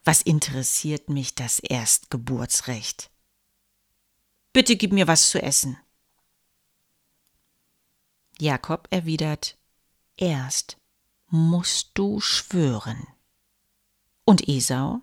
Was 0.05 0.23
interessiert 0.23 1.09
mich 1.09 1.35
das 1.35 1.59
Erstgeburtsrecht? 1.59 3.11
Bitte 4.53 4.77
gib 4.77 4.93
mir 4.93 5.09
was 5.09 5.31
zu 5.31 5.43
essen. 5.43 5.77
Jakob 8.39 8.87
erwidert, 8.91 9.57
zuerst 10.23 10.77
musst 11.29 11.91
du 11.95 12.21
schwören. 12.21 13.07
Und 14.25 14.49
Esau 14.49 15.01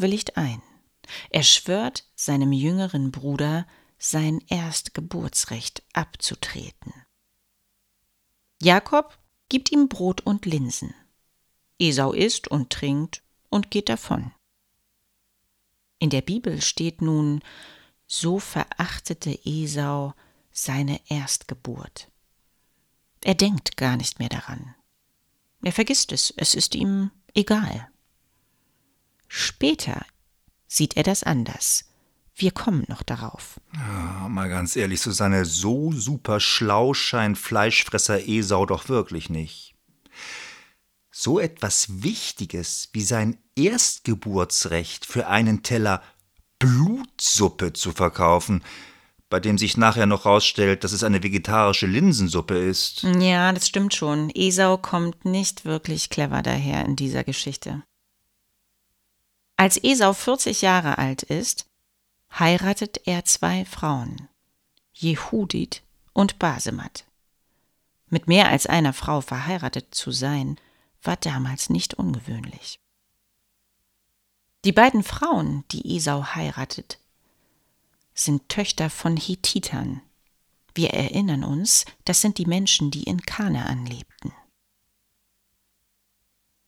willigt 0.00 0.36
ein. 0.36 0.62
Er 1.30 1.42
schwört 1.42 2.04
seinem 2.14 2.52
jüngeren 2.52 3.10
Bruder, 3.10 3.66
sein 3.98 4.42
Erstgeburtsrecht 4.48 5.82
abzutreten. 5.92 6.94
Jakob 8.62 9.18
gibt 9.48 9.72
ihm 9.72 9.88
Brot 9.88 10.20
und 10.22 10.46
Linsen. 10.46 10.94
Esau 11.78 12.12
isst 12.12 12.48
und 12.48 12.70
trinkt 12.70 13.22
und 13.48 13.70
geht 13.70 13.88
davon. 13.88 14.32
In 15.98 16.10
der 16.10 16.22
Bibel 16.22 16.62
steht 16.62 17.02
nun, 17.02 17.42
so 18.06 18.38
verachtete 18.38 19.38
Esau 19.44 20.14
seine 20.50 21.00
Erstgeburt. 21.08 22.10
Er 23.22 23.34
denkt 23.34 23.76
gar 23.76 23.96
nicht 23.96 24.18
mehr 24.18 24.28
daran. 24.28 24.74
Er 25.62 25.72
vergisst 25.72 26.12
es, 26.12 26.32
es 26.36 26.54
ist 26.54 26.74
ihm 26.74 27.10
egal. 27.34 27.90
Später 29.32 30.04
sieht 30.66 30.96
er 30.96 31.04
das 31.04 31.22
anders. 31.22 31.84
Wir 32.34 32.50
kommen 32.50 32.84
noch 32.88 33.04
darauf. 33.04 33.60
Ja, 33.72 34.28
mal 34.28 34.48
ganz 34.48 34.74
ehrlich, 34.74 35.00
Susanne, 35.00 35.44
so 35.44 35.92
super 35.92 36.40
schlau 36.40 36.94
scheint 36.94 37.38
Fleischfresser 37.38 38.26
Esau 38.26 38.66
doch 38.66 38.88
wirklich 38.88 39.30
nicht. 39.30 39.76
So 41.12 41.38
etwas 41.38 42.02
Wichtiges 42.02 42.88
wie 42.92 43.02
sein 43.02 43.38
Erstgeburtsrecht 43.54 45.06
für 45.06 45.28
einen 45.28 45.62
Teller 45.62 46.02
Blutsuppe 46.58 47.72
zu 47.72 47.92
verkaufen, 47.92 48.64
bei 49.28 49.38
dem 49.38 49.58
sich 49.58 49.76
nachher 49.76 50.06
noch 50.06 50.26
rausstellt, 50.26 50.82
dass 50.82 50.90
es 50.90 51.04
eine 51.04 51.22
vegetarische 51.22 51.86
Linsensuppe 51.86 52.58
ist. 52.58 53.04
Ja, 53.20 53.52
das 53.52 53.68
stimmt 53.68 53.94
schon. 53.94 54.28
Esau 54.34 54.76
kommt 54.76 55.24
nicht 55.24 55.64
wirklich 55.64 56.10
clever 56.10 56.42
daher 56.42 56.84
in 56.84 56.96
dieser 56.96 57.22
Geschichte. 57.22 57.84
Als 59.60 59.76
Esau 59.76 60.14
40 60.14 60.62
Jahre 60.62 60.96
alt 60.96 61.22
ist, 61.22 61.66
heiratet 62.32 63.06
er 63.06 63.26
zwei 63.26 63.66
Frauen, 63.66 64.30
Jehudit 64.94 65.82
und 66.14 66.38
Basemat. 66.38 67.04
Mit 68.08 68.26
mehr 68.26 68.48
als 68.48 68.66
einer 68.66 68.94
Frau 68.94 69.20
verheiratet 69.20 69.94
zu 69.94 70.12
sein, 70.12 70.58
war 71.02 71.16
damals 71.16 71.68
nicht 71.68 71.92
ungewöhnlich. 71.92 72.80
Die 74.64 74.72
beiden 74.72 75.02
Frauen, 75.02 75.64
die 75.72 75.94
Esau 75.94 76.24
heiratet, 76.34 76.98
sind 78.14 78.48
Töchter 78.48 78.88
von 78.88 79.18
Hethitern. 79.18 80.00
Wir 80.74 80.94
erinnern 80.94 81.44
uns, 81.44 81.84
das 82.06 82.22
sind 82.22 82.38
die 82.38 82.46
Menschen, 82.46 82.90
die 82.90 83.02
in 83.02 83.20
Kanaan 83.20 83.84
lebten. 83.84 84.32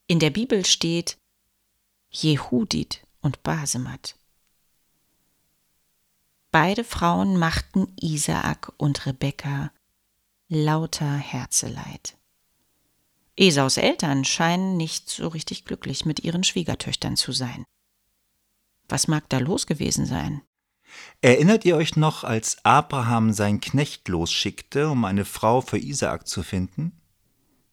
In 0.09 0.19
der 0.19 0.29
Bibel 0.29 0.67
steht 0.67 1.17
Jehudit 2.13 3.07
und 3.23 3.43
Basemat. 3.43 4.17
Beide 6.51 6.85
Frauen 6.85 7.39
machten 7.39 7.91
Isaak 7.99 8.73
und 8.77 9.07
Rebekka 9.07 9.73
lauter 10.49 11.17
Herzeleid. 11.17 12.19
Esaus 13.35 13.79
Eltern 13.79 14.27
scheinen 14.27 14.77
nicht 14.77 15.09
so 15.09 15.29
richtig 15.29 15.65
glücklich 15.65 16.05
mit 16.05 16.21
ihren 16.21 16.45
Schwiegertöchtern 16.45 17.17
zu 17.17 17.33
sein. 17.33 17.65
Was 18.91 19.09
mag 19.09 19.27
da 19.31 19.39
los 19.39 19.67
gewesen 19.67 20.05
sein? 20.05 20.43
Erinnert 21.23 21.65
ihr 21.65 21.77
euch 21.77 21.97
noch, 21.97 22.25
als 22.25 22.63
Abraham 22.63 23.33
sein 23.33 23.63
Knecht 23.63 24.07
losschickte, 24.09 24.91
um 24.91 25.07
eine 25.07 25.25
Frau 25.25 25.63
für 25.63 25.79
Isaak 25.79 26.29
zu 26.29 26.43
finden? 26.43 26.93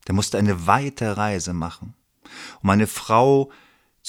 Der 0.08 0.16
musste 0.16 0.38
eine 0.38 0.66
weite 0.66 1.18
Reise 1.18 1.52
machen, 1.52 1.94
um 2.64 2.70
eine 2.70 2.88
Frau 2.88 3.52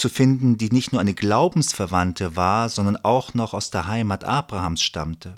zu 0.00 0.08
finden, 0.08 0.56
die 0.56 0.70
nicht 0.70 0.92
nur 0.92 1.00
eine 1.00 1.14
Glaubensverwandte 1.14 2.34
war, 2.34 2.68
sondern 2.68 2.96
auch 2.96 3.34
noch 3.34 3.54
aus 3.54 3.70
der 3.70 3.86
Heimat 3.86 4.24
Abrahams 4.24 4.82
stammte. 4.82 5.34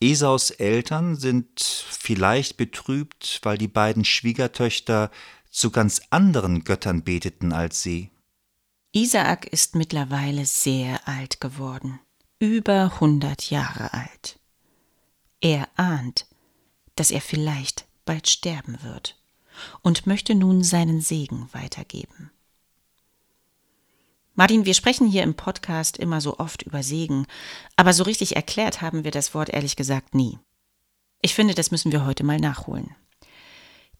Esaus 0.00 0.50
Eltern 0.50 1.16
sind 1.16 1.60
vielleicht 1.60 2.56
betrübt, 2.56 3.40
weil 3.42 3.58
die 3.58 3.68
beiden 3.68 4.04
Schwiegertöchter 4.04 5.10
zu 5.50 5.70
ganz 5.70 6.00
anderen 6.10 6.64
Göttern 6.64 7.04
beteten 7.04 7.52
als 7.52 7.82
sie. 7.82 8.10
Isaak 8.92 9.46
ist 9.46 9.74
mittlerweile 9.74 10.44
sehr 10.44 11.06
alt 11.06 11.40
geworden, 11.40 12.00
über 12.38 13.00
hundert 13.00 13.50
Jahre 13.50 13.92
alt. 13.92 14.38
Er 15.40 15.68
ahnt, 15.76 16.26
dass 16.96 17.10
er 17.10 17.20
vielleicht 17.20 17.86
bald 18.04 18.28
sterben 18.28 18.78
wird 18.82 19.18
und 19.82 20.06
möchte 20.06 20.34
nun 20.34 20.62
seinen 20.62 21.00
Segen 21.00 21.48
weitergeben. 21.52 22.30
Martin, 24.34 24.64
wir 24.64 24.72
sprechen 24.72 25.06
hier 25.06 25.22
im 25.24 25.34
Podcast 25.34 25.98
immer 25.98 26.22
so 26.22 26.38
oft 26.38 26.62
über 26.62 26.82
Segen, 26.82 27.26
aber 27.76 27.92
so 27.92 28.02
richtig 28.04 28.34
erklärt 28.34 28.80
haben 28.80 29.04
wir 29.04 29.10
das 29.10 29.34
Wort 29.34 29.50
ehrlich 29.50 29.76
gesagt 29.76 30.14
nie. 30.14 30.38
Ich 31.20 31.34
finde, 31.34 31.54
das 31.54 31.70
müssen 31.70 31.92
wir 31.92 32.06
heute 32.06 32.24
mal 32.24 32.38
nachholen. 32.38 32.96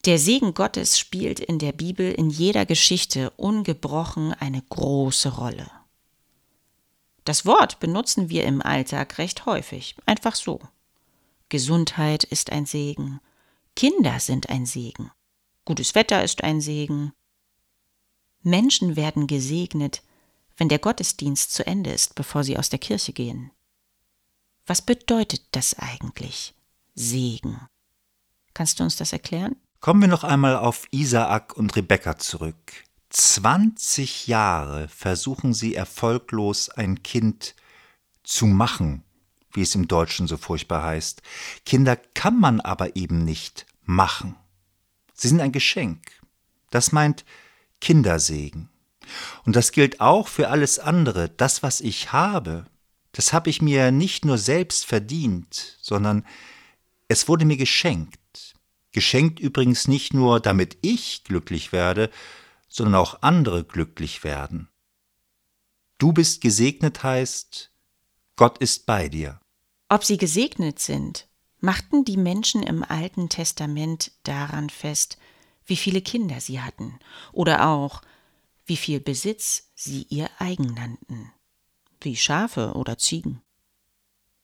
Der 0.06 0.18
Segen 0.18 0.54
Gottes 0.54 0.98
spielt 0.98 1.38
in 1.38 1.58
der 1.58 1.72
Bibel 1.72 2.10
in 2.10 2.30
jeder 2.30 2.66
Geschichte 2.66 3.30
ungebrochen 3.36 4.32
eine 4.32 4.62
große 4.62 5.36
Rolle. 5.36 5.70
Das 7.24 7.46
Wort 7.46 7.78
benutzen 7.78 8.30
wir 8.30 8.44
im 8.44 8.62
Alltag 8.62 9.18
recht 9.18 9.46
häufig, 9.46 9.94
einfach 10.06 10.34
so. 10.34 10.60
Gesundheit 11.50 12.24
ist 12.24 12.50
ein 12.50 12.64
Segen, 12.64 13.20
Kinder 13.76 14.18
sind 14.18 14.48
ein 14.48 14.64
Segen, 14.64 15.12
gutes 15.66 15.94
Wetter 15.94 16.24
ist 16.24 16.42
ein 16.42 16.60
Segen. 16.62 17.12
Menschen 18.42 18.96
werden 18.96 19.28
gesegnet, 19.28 20.02
wenn 20.62 20.68
der 20.68 20.78
Gottesdienst 20.78 21.52
zu 21.52 21.66
Ende 21.66 21.90
ist, 21.90 22.14
bevor 22.14 22.44
sie 22.44 22.56
aus 22.56 22.68
der 22.68 22.78
Kirche 22.78 23.12
gehen. 23.12 23.50
Was 24.64 24.80
bedeutet 24.80 25.42
das 25.50 25.76
eigentlich? 25.76 26.54
Segen. 26.94 27.66
Kannst 28.54 28.78
du 28.78 28.84
uns 28.84 28.94
das 28.94 29.12
erklären? 29.12 29.56
Kommen 29.80 30.02
wir 30.02 30.08
noch 30.08 30.22
einmal 30.22 30.54
auf 30.54 30.86
Isaak 30.92 31.56
und 31.56 31.74
Rebekka 31.74 32.16
zurück. 32.16 32.84
20 33.10 34.28
Jahre 34.28 34.86
versuchen 34.86 35.52
sie 35.52 35.74
erfolglos 35.74 36.68
ein 36.68 37.02
Kind 37.02 37.56
zu 38.22 38.46
machen, 38.46 39.02
wie 39.54 39.62
es 39.62 39.74
im 39.74 39.88
Deutschen 39.88 40.28
so 40.28 40.36
furchtbar 40.36 40.84
heißt. 40.84 41.22
Kinder 41.66 41.96
kann 41.96 42.38
man 42.38 42.60
aber 42.60 42.94
eben 42.94 43.24
nicht 43.24 43.66
machen. 43.82 44.36
Sie 45.12 45.26
sind 45.26 45.40
ein 45.40 45.50
Geschenk. 45.50 45.98
Das 46.70 46.92
meint 46.92 47.24
Kindersegen. 47.80 48.68
Und 49.44 49.56
das 49.56 49.72
gilt 49.72 50.00
auch 50.00 50.28
für 50.28 50.48
alles 50.48 50.78
andere. 50.78 51.28
Das, 51.28 51.62
was 51.62 51.80
ich 51.80 52.12
habe, 52.12 52.66
das 53.12 53.32
habe 53.32 53.50
ich 53.50 53.60
mir 53.60 53.90
nicht 53.90 54.24
nur 54.24 54.38
selbst 54.38 54.86
verdient, 54.86 55.76
sondern 55.80 56.24
es 57.08 57.28
wurde 57.28 57.44
mir 57.44 57.56
geschenkt. 57.56 58.54
Geschenkt 58.92 59.40
übrigens 59.40 59.88
nicht 59.88 60.14
nur, 60.14 60.40
damit 60.40 60.78
ich 60.82 61.24
glücklich 61.24 61.72
werde, 61.72 62.10
sondern 62.68 62.94
auch 62.94 63.22
andere 63.22 63.64
glücklich 63.64 64.24
werden. 64.24 64.68
Du 65.98 66.12
bist 66.12 66.40
gesegnet 66.40 67.02
heißt, 67.02 67.70
Gott 68.36 68.58
ist 68.58 68.86
bei 68.86 69.08
dir. 69.08 69.40
Ob 69.88 70.04
sie 70.04 70.16
gesegnet 70.16 70.78
sind, 70.78 71.28
machten 71.60 72.04
die 72.04 72.16
Menschen 72.16 72.62
im 72.62 72.82
Alten 72.82 73.28
Testament 73.28 74.10
daran 74.24 74.68
fest, 74.70 75.18
wie 75.66 75.76
viele 75.76 76.00
Kinder 76.00 76.40
sie 76.40 76.60
hatten 76.60 76.98
oder 77.30 77.68
auch, 77.68 78.02
wie 78.64 78.76
viel 78.76 79.00
Besitz 79.00 79.70
sie 79.74 80.06
ihr 80.08 80.30
eigen 80.38 80.74
nannten, 80.74 81.32
wie 82.00 82.16
Schafe 82.16 82.72
oder 82.74 82.98
Ziegen. 82.98 83.42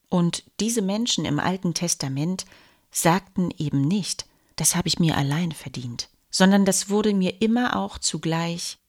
Und 0.09 0.43
diese 0.59 0.81
Menschen 0.81 1.25
im 1.25 1.39
Alten 1.39 1.73
Testament 1.73 2.45
sagten 2.91 3.51
eben 3.57 3.81
nicht, 3.81 4.25
das 4.55 4.75
habe 4.75 4.87
ich 4.87 4.99
mir 4.99 5.15
allein 5.15 5.51
verdient, 5.51 6.09
sondern 6.29 6.65
das 6.65 6.89
wurde 6.89 7.13
mir 7.13 7.41
immer 7.41 7.77
auch 7.77 7.97
zugleich 7.97 8.79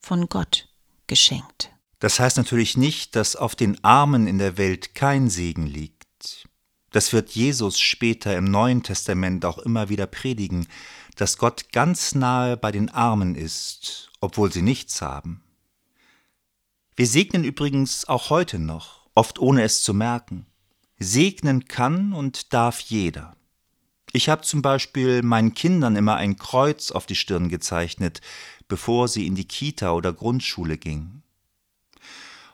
von 0.00 0.28
Gott 0.28 0.68
geschenkt. 1.06 1.70
Das 1.98 2.18
heißt 2.18 2.38
natürlich 2.38 2.76
nicht, 2.76 3.14
dass 3.16 3.36
auf 3.36 3.54
den 3.54 3.82
Armen 3.84 4.26
in 4.26 4.38
der 4.38 4.56
Welt 4.56 4.94
kein 4.94 5.28
Segen 5.28 5.66
liegt. 5.66 6.46
Das 6.92 7.12
wird 7.12 7.30
Jesus 7.30 7.78
später 7.78 8.36
im 8.36 8.44
Neuen 8.44 8.82
Testament 8.82 9.44
auch 9.44 9.58
immer 9.58 9.90
wieder 9.90 10.06
predigen, 10.06 10.66
dass 11.16 11.36
Gott 11.36 11.72
ganz 11.72 12.14
nahe 12.14 12.56
bei 12.56 12.72
den 12.72 12.88
Armen 12.88 13.34
ist, 13.34 14.09
obwohl 14.20 14.52
sie 14.52 14.62
nichts 14.62 15.02
haben. 15.02 15.42
Wir 16.96 17.06
segnen 17.06 17.44
übrigens 17.44 18.06
auch 18.06 18.30
heute 18.30 18.58
noch, 18.58 19.08
oft 19.14 19.38
ohne 19.38 19.62
es 19.62 19.82
zu 19.82 19.94
merken. 19.94 20.46
Segnen 20.98 21.66
kann 21.66 22.12
und 22.12 22.52
darf 22.52 22.80
jeder. 22.80 23.36
Ich 24.12 24.28
habe 24.28 24.42
zum 24.42 24.60
Beispiel 24.60 25.22
meinen 25.22 25.54
Kindern 25.54 25.96
immer 25.96 26.16
ein 26.16 26.36
Kreuz 26.36 26.90
auf 26.90 27.06
die 27.06 27.14
Stirn 27.14 27.48
gezeichnet, 27.48 28.20
bevor 28.68 29.08
sie 29.08 29.26
in 29.26 29.34
die 29.34 29.46
Kita 29.46 29.92
oder 29.92 30.12
Grundschule 30.12 30.78
gingen. 30.78 31.22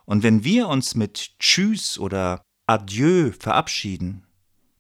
Und 0.05 0.23
wenn 0.23 0.45
wir 0.45 0.69
uns 0.69 0.95
mit 0.95 1.39
Tschüss 1.41 1.99
oder 1.99 2.43
Adieu 2.67 3.33
verabschieden, 3.33 4.25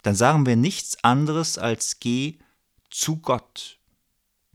dann 0.03 0.15
sagen 0.15 0.47
wir 0.47 0.55
nichts 0.55 1.03
anderes 1.03 1.59
als 1.59 1.99
Geh 1.99 2.39
zu 2.91 3.17
Gott, 3.17 3.76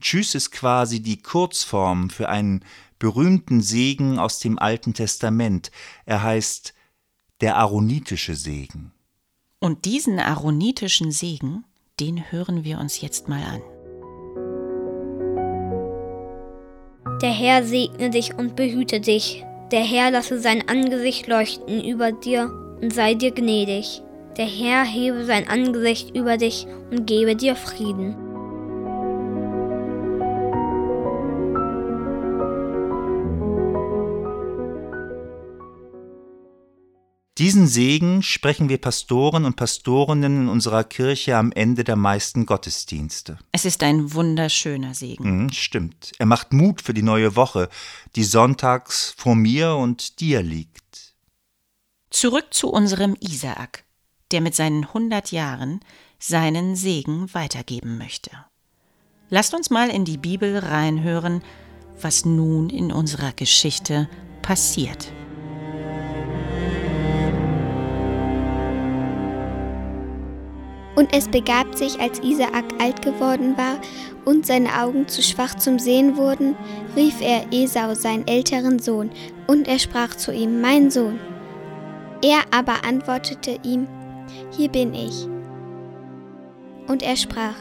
Tschüss 0.02 0.34
ist 0.34 0.50
quasi 0.50 1.00
die 1.00 1.22
Kurzform 1.22 2.10
für 2.10 2.28
einen 2.28 2.64
berühmten 2.98 3.62
Segen 3.62 4.18
aus 4.18 4.40
dem 4.40 4.58
Alten 4.58 4.94
Testament. 4.94 5.70
Er 6.04 6.22
heißt 6.22 6.74
der 7.40 7.56
aaronitische 7.56 8.36
Segen. 8.36 8.92
Und 9.60 9.84
diesen 9.84 10.18
aaronitischen 10.18 11.12
Segen, 11.12 11.64
den 12.00 12.30
hören 12.30 12.64
wir 12.64 12.78
uns 12.78 13.00
jetzt 13.00 13.28
mal 13.28 13.42
an. 13.42 13.62
Der 17.22 17.32
Herr 17.32 17.64
segne 17.64 18.10
dich 18.10 18.34
und 18.34 18.56
behüte 18.56 19.00
dich. 19.00 19.44
Der 19.70 19.84
Herr 19.84 20.10
lasse 20.10 20.40
sein 20.40 20.68
Angesicht 20.68 21.28
leuchten 21.28 21.84
über 21.84 22.10
dir 22.10 22.50
und 22.80 22.92
sei 22.92 23.14
dir 23.14 23.30
gnädig. 23.30 24.02
Der 24.36 24.46
Herr 24.46 24.84
hebe 24.84 25.24
sein 25.24 25.46
Angesicht 25.48 26.16
über 26.16 26.36
dich 26.36 26.66
und 26.90 27.06
gebe 27.06 27.36
dir 27.36 27.54
Frieden. 27.54 28.21
Diesen 37.42 37.66
Segen 37.66 38.22
sprechen 38.22 38.68
wir 38.68 38.78
Pastoren 38.78 39.44
und 39.44 39.56
Pastorinnen 39.56 40.42
in 40.42 40.48
unserer 40.48 40.84
Kirche 40.84 41.36
am 41.36 41.50
Ende 41.50 41.82
der 41.82 41.96
meisten 41.96 42.46
Gottesdienste. 42.46 43.36
Es 43.50 43.64
ist 43.64 43.82
ein 43.82 44.14
wunderschöner 44.14 44.94
Segen. 44.94 45.46
Mhm, 45.46 45.52
stimmt. 45.52 46.12
Er 46.20 46.26
macht 46.26 46.52
Mut 46.52 46.80
für 46.80 46.94
die 46.94 47.02
neue 47.02 47.34
Woche, 47.34 47.68
die 48.14 48.22
sonntags 48.22 49.12
vor 49.16 49.34
mir 49.34 49.74
und 49.74 50.20
dir 50.20 50.40
liegt. 50.40 51.16
Zurück 52.10 52.54
zu 52.54 52.70
unserem 52.70 53.16
Isaak, 53.18 53.82
der 54.30 54.40
mit 54.40 54.54
seinen 54.54 54.84
100 54.84 55.32
Jahren 55.32 55.80
seinen 56.20 56.76
Segen 56.76 57.34
weitergeben 57.34 57.98
möchte. 57.98 58.30
Lasst 59.30 59.52
uns 59.52 59.68
mal 59.68 59.90
in 59.90 60.04
die 60.04 60.18
Bibel 60.18 60.58
reinhören, 60.58 61.42
was 62.00 62.24
nun 62.24 62.70
in 62.70 62.92
unserer 62.92 63.32
Geschichte 63.32 64.08
passiert. 64.42 65.12
Und 70.94 71.14
es 71.16 71.28
begab 71.28 71.74
sich, 71.74 71.98
als 72.00 72.20
Isaak 72.20 72.64
alt 72.78 73.00
geworden 73.00 73.56
war 73.56 73.78
und 74.24 74.46
seine 74.46 74.82
Augen 74.82 75.08
zu 75.08 75.22
schwach 75.22 75.54
zum 75.56 75.78
Sehen 75.78 76.16
wurden, 76.16 76.54
rief 76.96 77.20
er 77.20 77.46
Esau, 77.50 77.94
seinen 77.94 78.26
älteren 78.26 78.78
Sohn, 78.78 79.10
und 79.46 79.68
er 79.68 79.78
sprach 79.78 80.14
zu 80.14 80.32
ihm, 80.32 80.60
Mein 80.60 80.90
Sohn. 80.90 81.18
Er 82.22 82.40
aber 82.50 82.84
antwortete 82.86 83.58
ihm, 83.62 83.88
Hier 84.56 84.68
bin 84.68 84.94
ich. 84.94 85.26
Und 86.88 87.02
er 87.02 87.16
sprach, 87.16 87.54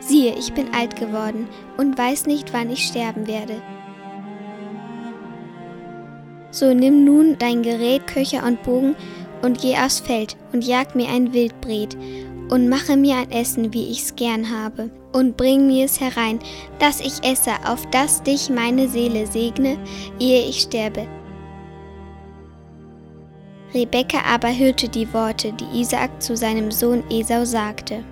Siehe, 0.00 0.34
ich 0.36 0.52
bin 0.52 0.74
alt 0.74 0.96
geworden 0.96 1.48
und 1.76 1.96
weiß 1.96 2.26
nicht, 2.26 2.52
wann 2.52 2.70
ich 2.70 2.86
sterben 2.86 3.26
werde. 3.26 3.62
So 6.50 6.74
nimm 6.74 7.04
nun 7.04 7.36
dein 7.38 7.62
Gerät, 7.62 8.06
Köcher 8.06 8.44
und 8.44 8.62
Bogen 8.62 8.94
und 9.40 9.60
geh 9.60 9.76
aufs 9.76 10.00
Feld 10.00 10.36
und 10.52 10.64
jag 10.64 10.94
mir 10.94 11.08
ein 11.08 11.32
Wildbret 11.32 11.96
und 12.52 12.68
mache 12.68 12.98
mir 12.98 13.16
ein 13.16 13.30
Essen, 13.30 13.72
wie 13.72 13.86
ich's 13.86 14.14
gern 14.14 14.50
habe, 14.50 14.90
und 15.14 15.38
bring 15.38 15.66
mir 15.66 15.86
es 15.86 15.98
herein, 16.02 16.38
dass 16.78 17.00
ich 17.00 17.24
esse, 17.24 17.52
auf 17.66 17.86
dass 17.86 18.22
dich 18.22 18.50
meine 18.50 18.88
Seele 18.88 19.26
segne, 19.26 19.78
ehe 20.20 20.46
ich 20.46 20.60
sterbe. 20.60 21.06
Rebekka 23.72 24.18
aber 24.30 24.54
hörte 24.54 24.86
die 24.86 25.10
Worte, 25.14 25.54
die 25.54 25.80
Isaak 25.80 26.22
zu 26.22 26.36
seinem 26.36 26.70
Sohn 26.70 27.02
Esau 27.08 27.46
sagte. 27.46 28.04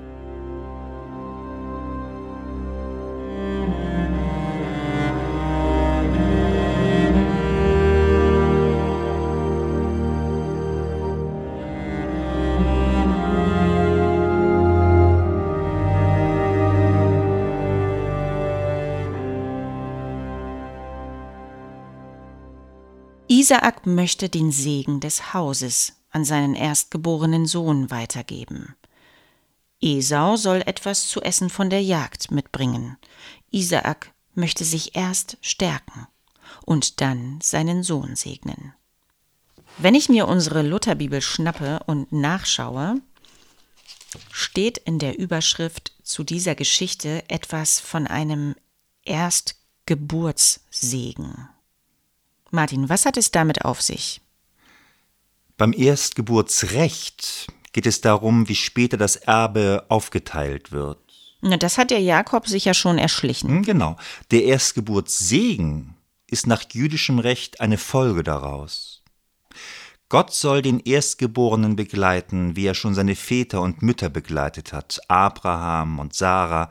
Isaak 23.50 23.84
möchte 23.84 24.28
den 24.28 24.52
Segen 24.52 25.00
des 25.00 25.34
Hauses 25.34 25.94
an 26.10 26.24
seinen 26.24 26.54
erstgeborenen 26.54 27.46
Sohn 27.46 27.90
weitergeben. 27.90 28.76
Esau 29.80 30.36
soll 30.36 30.62
etwas 30.66 31.08
zu 31.08 31.20
essen 31.20 31.50
von 31.50 31.68
der 31.68 31.82
Jagd 31.82 32.30
mitbringen. 32.30 32.96
Isaak 33.50 34.12
möchte 34.36 34.64
sich 34.64 34.94
erst 34.94 35.36
stärken 35.40 36.06
und 36.64 37.00
dann 37.00 37.40
seinen 37.42 37.82
Sohn 37.82 38.14
segnen. 38.14 38.72
Wenn 39.78 39.96
ich 39.96 40.08
mir 40.08 40.28
unsere 40.28 40.62
Lutherbibel 40.62 41.20
schnappe 41.20 41.80
und 41.88 42.12
nachschaue, 42.12 43.00
steht 44.30 44.78
in 44.78 45.00
der 45.00 45.18
Überschrift 45.18 45.92
zu 46.04 46.22
dieser 46.22 46.54
Geschichte 46.54 47.28
etwas 47.28 47.80
von 47.80 48.06
einem 48.06 48.54
Erstgeburtssegen. 49.02 51.48
Martin, 52.50 52.88
was 52.88 53.06
hat 53.06 53.16
es 53.16 53.30
damit 53.30 53.64
auf 53.64 53.80
sich? 53.80 54.20
Beim 55.56 55.72
Erstgeburtsrecht 55.72 57.48
geht 57.72 57.86
es 57.86 58.00
darum, 58.00 58.48
wie 58.48 58.56
später 58.56 58.96
das 58.96 59.16
Erbe 59.16 59.84
aufgeteilt 59.88 60.72
wird. 60.72 60.98
Na, 61.42 61.56
das 61.56 61.78
hat 61.78 61.90
der 61.90 62.00
Jakob 62.00 62.46
sicher 62.46 62.74
schon 62.74 62.98
erschlichen. 62.98 63.48
Hm, 63.48 63.62
genau. 63.62 63.96
Der 64.30 64.44
Erstgeburtssegen 64.44 65.94
ist 66.26 66.46
nach 66.46 66.64
jüdischem 66.70 67.18
Recht 67.18 67.60
eine 67.60 67.78
Folge 67.78 68.22
daraus. 68.22 69.02
Gott 70.08 70.34
soll 70.34 70.60
den 70.60 70.80
Erstgeborenen 70.80 71.76
begleiten, 71.76 72.56
wie 72.56 72.66
er 72.66 72.74
schon 72.74 72.94
seine 72.94 73.14
Väter 73.14 73.62
und 73.62 73.80
Mütter 73.80 74.10
begleitet 74.10 74.72
hat, 74.72 75.00
Abraham 75.08 76.00
und 76.00 76.14
Sarah, 76.14 76.70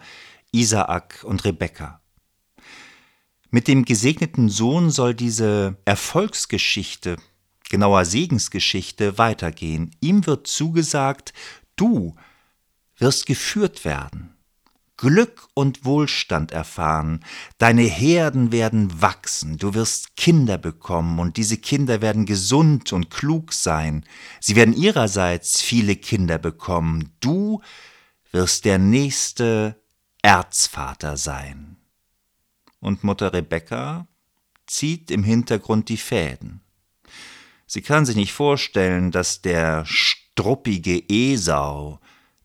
Isaak 0.51 1.23
und 1.23 1.45
Rebekka. 1.45 1.98
Mit 3.51 3.67
dem 3.67 3.83
gesegneten 3.83 4.49
Sohn 4.49 4.91
soll 4.91 5.15
diese 5.15 5.77
Erfolgsgeschichte, 5.83 7.15
genauer 7.67 8.05
Segensgeschichte, 8.05 9.17
weitergehen. 9.17 9.89
Ihm 10.01 10.27
wird 10.27 10.45
zugesagt, 10.45 11.33
du 11.75 12.15
wirst 12.97 13.25
geführt 13.25 13.85
werden, 13.85 14.35
Glück 14.97 15.47
und 15.55 15.83
Wohlstand 15.83 16.51
erfahren, 16.51 17.21
deine 17.57 17.83
Herden 17.83 18.51
werden 18.51 19.01
wachsen, 19.01 19.57
du 19.57 19.73
wirst 19.73 20.15
Kinder 20.15 20.59
bekommen 20.59 21.17
und 21.17 21.37
diese 21.37 21.57
Kinder 21.57 22.01
werden 22.01 22.27
gesund 22.27 22.93
und 22.93 23.09
klug 23.09 23.53
sein, 23.53 24.05
sie 24.41 24.55
werden 24.55 24.75
ihrerseits 24.75 25.61
viele 25.61 25.95
Kinder 25.95 26.37
bekommen, 26.37 27.13
du 27.19 27.61
wirst 28.31 28.65
der 28.65 28.77
nächste 28.77 29.81
Erzvater 30.21 31.17
sein 31.17 31.68
und 32.79 33.03
Mutter 33.03 33.33
Rebekka 33.33 34.07
zieht 34.65 35.11
im 35.11 35.23
Hintergrund 35.23 35.89
die 35.89 35.97
Fäden. 35.97 36.61
Sie 37.65 37.81
kann 37.81 38.05
sich 38.05 38.15
nicht 38.15 38.33
vorstellen, 38.33 39.11
dass 39.11 39.41
der 39.41 39.85
struppige 39.85 41.03
Esau 41.09 41.99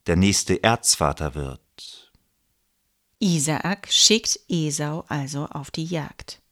der 0.06 0.16
nächste 0.16 0.62
Erzvater 0.62 1.34
wird. 1.34 2.12
Isaak 3.20 3.88
schickt 3.90 4.38
Esau 4.48 5.04
also 5.08 5.46
auf 5.46 5.70
die 5.70 5.84
Jagd. 5.84 6.42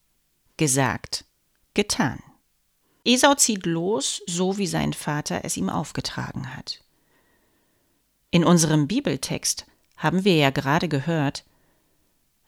Gesagt, 0.57 1.25
getan. 1.75 2.23
Esau 3.05 3.35
zieht 3.35 3.66
los, 3.66 4.23
so 4.27 4.59
wie 4.59 4.66
sein 4.66 4.92
Vater 4.92 5.45
es 5.45 5.57
ihm 5.57 5.68
aufgetragen 5.68 6.55
hat. 6.57 6.83
In 8.31 8.45
unserem 8.45 8.87
Bibeltext 8.87 9.66
haben 9.97 10.25
wir 10.25 10.37
ja 10.37 10.51
gerade 10.51 10.88
gehört, 10.88 11.45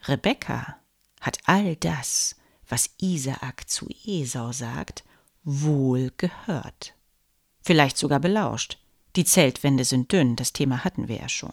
Rebekka 0.04 0.78
hat 1.24 1.38
all 1.46 1.74
das, 1.76 2.36
was 2.68 2.90
Isaak 3.00 3.68
zu 3.68 3.88
Esau 4.04 4.52
sagt, 4.52 5.04
wohl 5.42 6.12
gehört. 6.18 6.94
Vielleicht 7.62 7.96
sogar 7.96 8.20
belauscht. 8.20 8.78
Die 9.16 9.24
Zeltwände 9.24 9.84
sind 9.84 10.12
dünn, 10.12 10.36
das 10.36 10.52
Thema 10.52 10.84
hatten 10.84 11.08
wir 11.08 11.16
ja 11.16 11.28
schon. 11.28 11.52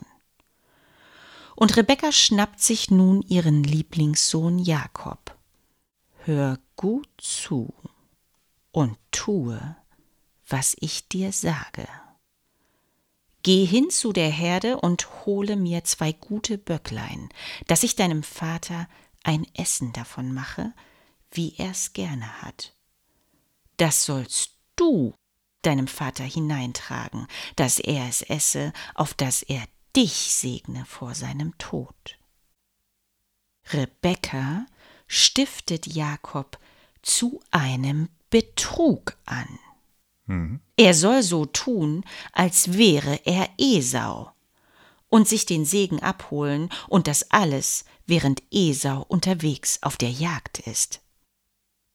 Und 1.56 1.78
Rebekka 1.78 2.12
schnappt 2.12 2.60
sich 2.60 2.92
nun 2.92 3.22
ihren 3.22 3.64
Lieblingssohn 3.64 4.60
Jakob. 4.60 5.38
Hör 6.26 6.60
gut 6.76 7.10
zu 7.18 7.74
und 8.72 8.98
tue, 9.12 9.76
was 10.48 10.76
ich 10.80 11.08
dir 11.08 11.32
sage. 11.32 11.88
Geh 13.44 13.66
hin 13.66 13.90
zu 13.90 14.12
der 14.14 14.30
Herde 14.30 14.78
und 14.78 15.26
hole 15.26 15.56
mir 15.56 15.84
zwei 15.84 16.12
gute 16.12 16.58
Böcklein, 16.58 17.30
dass 17.68 17.84
ich 17.84 17.96
deinem 17.96 18.22
Vater 18.22 18.88
ein 19.24 19.46
Essen 19.56 19.94
davon 19.94 20.34
mache, 20.34 20.74
wie 21.32 21.56
er's 21.58 21.94
gerne 21.94 22.42
hat. 22.42 22.76
Das 23.78 24.06
sollst 24.06 24.58
du 24.76 25.14
deinem 25.62 25.88
Vater 25.88 26.24
hineintragen, 26.24 27.28
dass 27.56 27.80
er 27.80 28.08
es 28.08 28.22
esse, 28.22 28.74
auf 28.96 29.14
dass 29.14 29.44
er 29.44 29.64
dich 29.96 30.14
segne 30.14 30.86
vor 30.86 31.16
seinem 31.16 31.58
Tod. 31.58 32.18
Rebekka 33.72 34.66
stiftet 35.08 35.88
Jakob 35.88 36.58
zu 37.02 37.42
einem 37.52 38.10
Betrug 38.30 39.18
an. 39.26 39.60
Mhm. 40.26 40.62
Er 40.78 40.94
soll 40.94 41.22
so 41.24 41.46
tun, 41.46 42.04
als 42.32 42.78
wäre 42.78 43.20
er 43.26 43.50
Esau 43.58 44.32
und 45.12 45.28
sich 45.28 45.46
den 45.46 45.66
Segen 45.66 46.00
abholen 46.00 46.70
und 46.88 47.06
das 47.06 47.30
alles, 47.30 47.86
während 48.08 48.42
Esau 48.50 49.06
unterwegs 49.08 49.84
auf 49.84 49.98
der 49.98 50.10
Jagd 50.10 50.60
ist. 50.60 51.02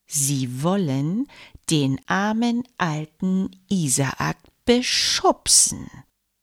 Sie 0.06 0.62
wollen 0.62 1.26
den 1.68 2.00
armen 2.06 2.62
alten 2.78 3.50
Isaak 3.68 4.36
beschubsen, 4.64 5.90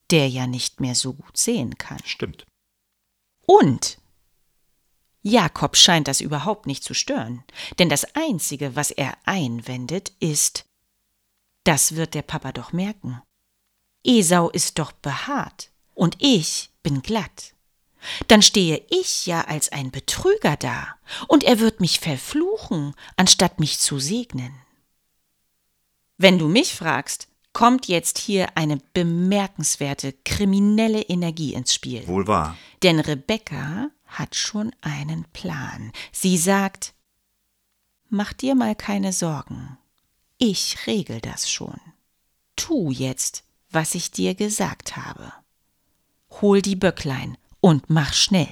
der 0.10 0.28
ja 0.28 0.48
nicht 0.48 0.82
mehr 0.82 0.96
so 0.96 1.14
gut 1.14 1.38
sehen 1.38 1.78
kann. 1.78 2.00
Stimmt. 2.04 2.46
Und 3.46 4.00
Jakob 5.22 5.78
scheint 5.78 6.08
das 6.08 6.22
überhaupt 6.22 6.66
nicht 6.66 6.84
zu 6.84 6.94
stören, 6.94 7.44
denn 7.78 7.88
das 7.88 8.16
Einzige, 8.16 8.76
was 8.76 8.92
er 8.92 9.16
einwendet, 9.26 10.12
ist, 10.20 10.66
das 11.64 11.96
wird 11.96 12.14
der 12.16 12.24
Papa 12.24 12.52
doch 12.52 12.74
merken. 12.74 13.22
Esau 14.04 14.50
ist 14.50 14.80
doch 14.80 14.92
behaart 14.92 15.73
und 15.94 16.16
ich 16.20 16.70
bin 16.82 17.02
glatt. 17.02 17.54
Dann 18.28 18.42
stehe 18.42 18.84
ich 18.90 19.26
ja 19.26 19.42
als 19.42 19.72
ein 19.72 19.92
Betrüger 19.92 20.58
da, 20.58 20.88
und 21.28 21.44
er 21.44 21.60
wird 21.60 21.80
mich 21.80 22.00
verfluchen, 22.00 22.94
anstatt 23.16 23.60
mich 23.60 23.80
zu 23.80 24.00
segnen. 24.00 24.54
Wenn 26.18 26.38
du 26.38 26.48
mich 26.48 26.74
fragst, 26.74 27.28
kommt 27.54 27.88
jetzt 27.88 28.18
hier 28.18 28.58
eine 28.58 28.78
bemerkenswerte 28.94 30.14
kriminelle 30.26 31.02
Energie 31.02 31.54
ins 31.54 31.74
Spiel. 31.74 32.06
Wohl 32.08 32.28
wahr. 32.28 32.58
Denn 32.82 33.00
Rebecca 33.00 33.90
hat 34.06 34.36
schon 34.36 34.76
einen 34.82 35.26
Plan. 35.34 35.92
Sie 36.12 36.38
sagt, 36.38 36.94
mach 38.10 38.34
dir 38.34 38.56
mal 38.56 38.76
keine 38.76 39.14
Sorgen. 39.14 39.78
Ich 40.38 40.88
regel 40.88 41.22
das 41.22 41.50
schon. 41.50 41.80
Tu 42.56 42.92
jetzt, 42.92 43.44
was 43.70 43.96
ich 43.96 44.12
dir 44.12 44.36
gesagt 44.36 44.98
habe. 44.98 45.32
Hol 46.42 46.62
die 46.62 46.76
Böcklein 46.76 47.38
und 47.60 47.90
mach 47.90 48.14
schnell. 48.14 48.52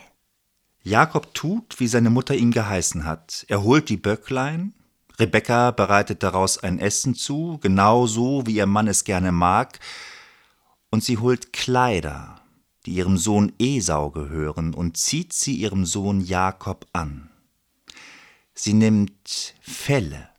Jakob 0.83 1.33
tut, 1.33 1.79
wie 1.79 1.87
seine 1.87 2.09
Mutter 2.09 2.35
ihn 2.35 2.51
geheißen 2.51 3.05
hat. 3.05 3.45
Er 3.49 3.63
holt 3.63 3.89
die 3.89 3.97
Böcklein, 3.97 4.73
Rebekka 5.19 5.71
bereitet 5.71 6.23
daraus 6.23 6.57
ein 6.57 6.79
Essen 6.79 7.13
zu, 7.13 7.59
genau 7.61 8.07
so, 8.07 8.47
wie 8.47 8.55
ihr 8.55 8.65
Mann 8.65 8.87
es 8.87 9.03
gerne 9.03 9.31
mag, 9.31 9.79
und 10.89 11.03
sie 11.03 11.19
holt 11.19 11.53
Kleider, 11.53 12.41
die 12.85 12.93
ihrem 12.93 13.17
Sohn 13.17 13.53
Esau 13.59 14.09
gehören, 14.09 14.73
und 14.73 14.97
zieht 14.97 15.33
sie 15.33 15.55
ihrem 15.55 15.85
Sohn 15.85 16.21
Jakob 16.21 16.87
an. 16.93 17.29
Sie 18.55 18.73
nimmt 18.73 19.53
Felle 19.61 20.29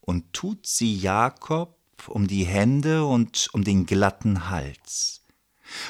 und 0.00 0.32
tut 0.32 0.66
sie 0.66 0.96
Jakob 0.96 1.76
um 2.06 2.28
die 2.28 2.44
Hände 2.44 3.04
und 3.04 3.48
um 3.52 3.64
den 3.64 3.86
glatten 3.86 4.50
Hals. 4.50 5.21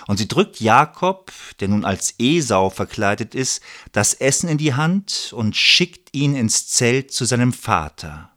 Und 0.07 0.19
sie 0.19 0.29
drückt 0.29 0.61
Jakob, 0.61 1.33
der 1.61 1.69
nun 1.69 1.85
als 1.85 2.15
Esau 2.19 2.71
verkleidet 2.71 3.35
ist, 3.35 3.63
das 3.93 4.15
Essen 4.15 4.49
in 4.49 4.59
die 4.59 4.75
Hand 4.75 5.33
und 5.35 5.57
schickt 5.57 6.15
ihn 6.15 6.35
ins 6.35 6.69
Zelt 6.69 7.13
zu 7.13 7.25
seinem 7.25 7.53
Vater. 7.53 8.31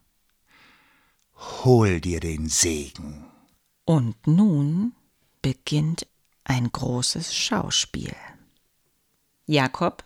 Hol 1.64 2.00
dir 2.00 2.20
den 2.20 2.48
Segen. 2.48 3.26
Und 3.84 4.26
nun 4.26 4.92
beginnt 5.42 6.06
ein 6.44 6.70
großes 6.70 7.34
Schauspiel. 7.34 8.14
Jakob 9.46 10.04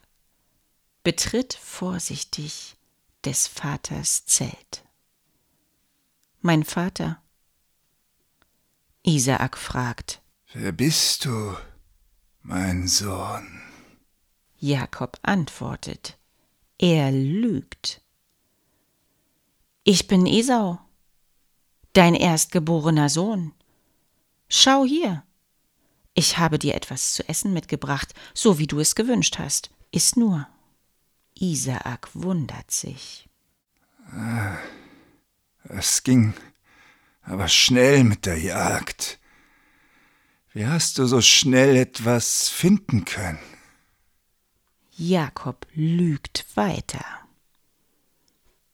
betritt 1.03 1.55
vorsichtig 1.55 2.76
des 3.24 3.46
Vaters 3.46 4.26
Zelt. 4.26 4.85
Mein 6.40 6.64
Vater. 6.64 7.22
Isaak 9.03 9.57
fragt. 9.57 10.20
Wer 10.53 10.73
bist 10.73 11.27
du, 11.27 11.57
mein 12.43 12.89
Sohn? 12.89 13.63
Jakob 14.59 15.17
antwortet. 15.23 16.19
Er 16.77 17.13
lügt. 17.13 18.03
Ich 19.85 20.09
bin 20.09 20.27
Esau, 20.27 20.81
dein 21.93 22.17
erstgeborener 22.17 23.09
Sohn. 23.09 23.53
Schau 24.49 24.85
hier. 24.85 25.23
Ich 26.15 26.39
habe 26.39 26.59
dir 26.59 26.75
etwas 26.75 27.13
zu 27.13 27.29
essen 27.29 27.53
mitgebracht, 27.53 28.13
so 28.35 28.59
wie 28.59 28.67
du 28.67 28.81
es 28.81 28.97
gewünscht 28.97 29.39
hast. 29.39 29.71
Iss 29.93 30.17
nur. 30.17 30.49
Isaak 31.35 32.11
wundert 32.15 32.73
sich. 32.73 33.29
Ah. 34.11 34.59
Es 35.63 36.03
ging 36.03 36.35
aber 37.23 37.47
schnell 37.47 38.03
mit 38.03 38.27
der 38.27 38.39
Jagd. 38.39 39.20
Wie 40.53 40.67
hast 40.67 40.99
du 40.99 41.07
so 41.07 41.21
schnell 41.21 41.77
etwas 41.77 42.49
finden 42.49 43.05
können? 43.05 43.39
Jakob 44.97 45.67
lügt 45.75 46.45
weiter. 46.57 47.05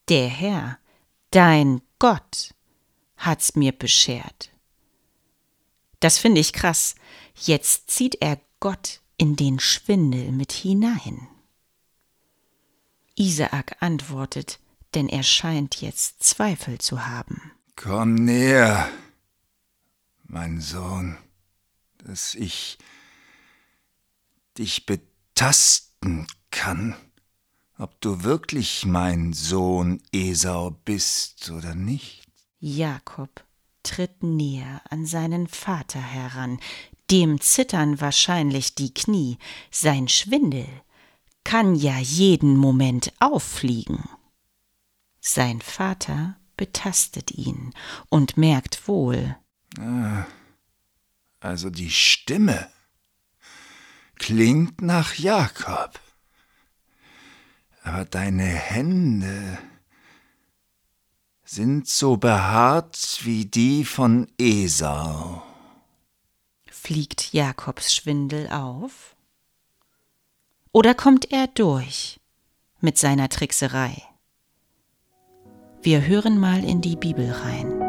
Der 0.09 0.29
Herr, 0.29 0.79
dein 1.31 1.83
Gott, 1.99 2.55
hat's 3.17 3.57
mir 3.57 3.73
beschert. 3.73 4.51
Das 6.01 6.19
finde 6.19 6.41
ich 6.41 6.53
krass. 6.53 6.95
Jetzt 7.35 7.91
zieht 7.91 8.17
er 8.23 8.41
Gott 8.61 9.01
in 9.19 9.37
den 9.37 9.61
Schwindel 9.61 10.33
mit 10.33 10.53
hinein. 10.53 11.29
Isaak 13.17 13.77
antwortet, 13.81 14.61
denn 14.95 15.09
er 15.09 15.23
scheint 15.23 15.81
jetzt 15.81 16.23
Zweifel 16.23 16.79
zu 16.79 17.07
haben. 17.07 17.53
Komm 17.77 18.15
näher, 18.15 18.89
mein 20.25 20.61
Sohn, 20.61 21.19
dass 22.07 22.35
ich 22.35 22.79
dich 24.59 24.87
betasten 24.87 26.27
kann, 26.51 26.95
ob 27.79 28.01
du 28.01 28.23
wirklich 28.23 28.87
mein 28.87 29.33
Sohn 29.33 30.01
Esau 30.13 30.71
bist 30.71 31.51
oder 31.51 31.75
nicht. 31.75 32.23
Jakob 32.59 33.45
tritt 33.83 34.23
näher 34.23 34.83
an 34.89 35.05
seinen 35.05 35.47
Vater 35.47 36.01
heran, 36.01 36.59
dem 37.11 37.41
zittern 37.41 38.01
wahrscheinlich 38.01 38.75
die 38.75 38.95
Knie, 38.95 39.39
sein 39.71 40.09
Schwindel 40.09 40.67
kann 41.45 41.77
ja 41.77 41.99
jeden 41.99 42.57
Moment 42.57 43.13
auffliegen. 43.21 44.09
Sein 45.21 45.61
Vater 45.61 46.37
betastet 46.57 47.31
ihn 47.33 47.73
und 48.09 48.37
merkt 48.37 48.89
wohl. 48.89 49.37
Ah, 49.79 50.25
also 51.47 51.71
die 51.71 51.91
Stimme 51.91 52.69
klingt 54.17 54.83
nach 54.83 55.15
Jakob. 55.15 56.01
Aber 57.83 58.05
deine 58.05 58.43
Hände 58.43 59.59
sind 61.45 61.87
so 61.87 62.17
behaart 62.17 63.21
wie 63.23 63.45
die 63.45 63.85
von 63.85 64.27
Esau. 64.39 65.43
Fliegt 66.69 67.33
Jakobs 67.33 67.95
Schwindel 67.95 68.49
auf? 68.49 69.15
Oder 70.73 70.95
kommt 70.95 71.31
er 71.31 71.47
durch 71.47 72.19
mit 72.81 72.99
seiner 72.99 73.29
Trickserei? 73.29 74.03
Wir 75.83 76.05
hören 76.07 76.41
mal 76.41 76.65
in 76.65 76.81
die 76.81 76.97
Bibel 76.97 77.31
rein. 77.31 77.87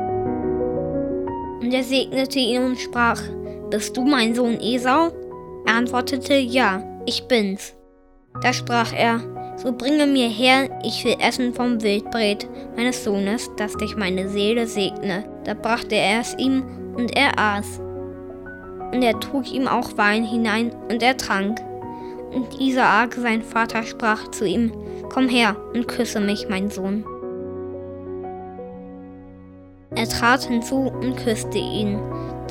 Und 1.60 1.72
er 1.72 1.84
segnete 1.84 2.38
ihn 2.38 2.64
und 2.64 2.80
sprach, 2.80 3.22
Bist 3.70 3.98
du 3.98 4.06
mein 4.06 4.34
Sohn 4.34 4.60
Esau? 4.62 5.12
Er 5.66 5.76
antwortete, 5.76 6.36
Ja, 6.36 6.82
ich 7.06 7.28
bin's. 7.28 7.76
Da 8.42 8.54
sprach 8.54 8.94
er, 8.94 9.20
So 9.58 9.74
bringe 9.74 10.08
mir 10.08 10.30
her, 10.30 10.70
ich 10.86 11.04
will 11.04 11.18
essen 11.20 11.54
vom 11.54 11.82
Wildbret 11.82 12.48
meines 12.78 13.04
Sohnes, 13.04 13.52
dass 13.58 13.76
dich 13.76 13.98
meine 13.98 14.30
Seele 14.30 14.68
segne. 14.68 15.26
Da 15.44 15.54
brachte 15.54 15.96
er 15.96 16.22
es 16.22 16.34
ihm, 16.38 16.64
und 16.96 17.18
er 17.18 17.38
aß. 17.38 17.82
Und 18.94 19.04
er 19.04 19.20
trug 19.20 19.52
ihm 19.52 19.68
auch 19.68 19.98
Wein 19.98 20.24
hinein, 20.24 20.72
und 20.90 21.04
er 21.04 21.18
trank. 21.18 21.60
Und 22.34 22.62
Isaak, 22.62 23.16
sein 23.16 23.42
Vater, 23.42 23.84
sprach 23.84 24.32
zu 24.32 24.46
ihm, 24.46 24.72
Komm 25.10 25.28
her 25.28 25.58
und 25.74 25.90
küsse 25.90 26.22
mich, 26.22 26.48
mein 26.48 26.70
Sohn. 26.70 27.04
Er 29.96 30.08
trat 30.08 30.44
hinzu 30.44 30.92
und 31.02 31.16
küsste 31.18 31.58
ihn. 31.58 32.00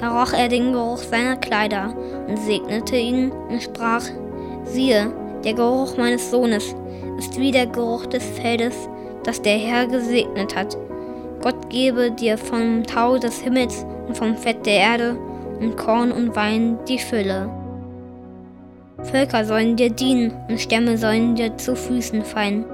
Da 0.00 0.20
roch 0.20 0.32
er 0.32 0.48
den 0.48 0.72
Geruch 0.72 0.98
seiner 0.98 1.36
Kleider 1.36 1.94
und 2.26 2.38
segnete 2.38 2.96
ihn 2.96 3.30
und 3.48 3.62
sprach, 3.62 4.02
siehe, 4.64 5.12
der 5.44 5.54
Geruch 5.54 5.96
meines 5.96 6.30
Sohnes 6.30 6.74
ist 7.18 7.38
wie 7.38 7.50
der 7.50 7.66
Geruch 7.66 8.06
des 8.06 8.24
Feldes, 8.24 8.88
das 9.24 9.40
der 9.40 9.58
Herr 9.58 9.86
gesegnet 9.86 10.56
hat. 10.56 10.76
Gott 11.42 11.70
gebe 11.70 12.10
dir 12.10 12.36
vom 12.38 12.84
Tau 12.84 13.18
des 13.18 13.40
Himmels 13.40 13.86
und 14.06 14.16
vom 14.16 14.36
Fett 14.36 14.66
der 14.66 14.78
Erde 14.78 15.16
und 15.60 15.76
Korn 15.76 16.12
und 16.12 16.34
Wein 16.34 16.78
die 16.88 16.98
Fülle. 16.98 17.48
Völker 19.02 19.44
sollen 19.44 19.76
dir 19.76 19.90
dienen 19.90 20.32
und 20.48 20.60
Stämme 20.60 20.98
sollen 20.98 21.36
dir 21.36 21.56
zu 21.56 21.76
Füßen 21.76 22.22
fallen. 22.22 22.64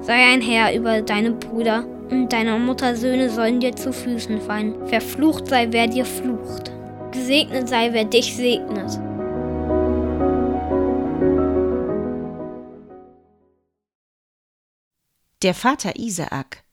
Sei 0.00 0.14
ein 0.14 0.40
Herr 0.40 0.74
über 0.74 1.02
deine 1.02 1.32
Brüder 1.32 1.84
und 2.10 2.32
deiner 2.32 2.58
Mutter 2.58 2.96
Söhne 2.96 3.30
sollen 3.30 3.60
dir 3.60 3.74
zu 3.76 3.92
Füßen 3.92 4.40
fallen. 4.40 4.86
Verflucht 4.88 5.48
sei, 5.48 5.68
wer 5.70 5.86
dir 5.86 6.04
flucht. 6.04 6.72
Gesegnet 7.12 7.68
sei, 7.68 7.92
wer 7.92 8.04
dich 8.04 8.34
segnet. 8.36 8.98
Der 15.42 15.54
Vater 15.54 15.96
Isaak 15.96 16.64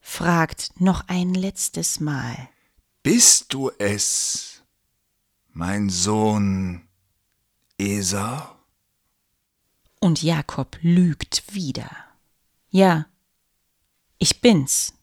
fragt 0.00 0.80
noch 0.80 1.04
ein 1.06 1.34
letztes 1.34 2.00
Mal. 2.00 2.48
Bist 3.02 3.52
du 3.54 3.70
es, 3.78 4.62
mein 5.50 5.88
Sohn 5.88 6.88
Esau? 7.78 8.42
Und 10.00 10.22
Jakob 10.22 10.78
lügt 10.82 11.54
wieder. 11.54 11.90
Ja, 12.70 13.06
ich 14.18 14.40
bin's. 14.40 14.94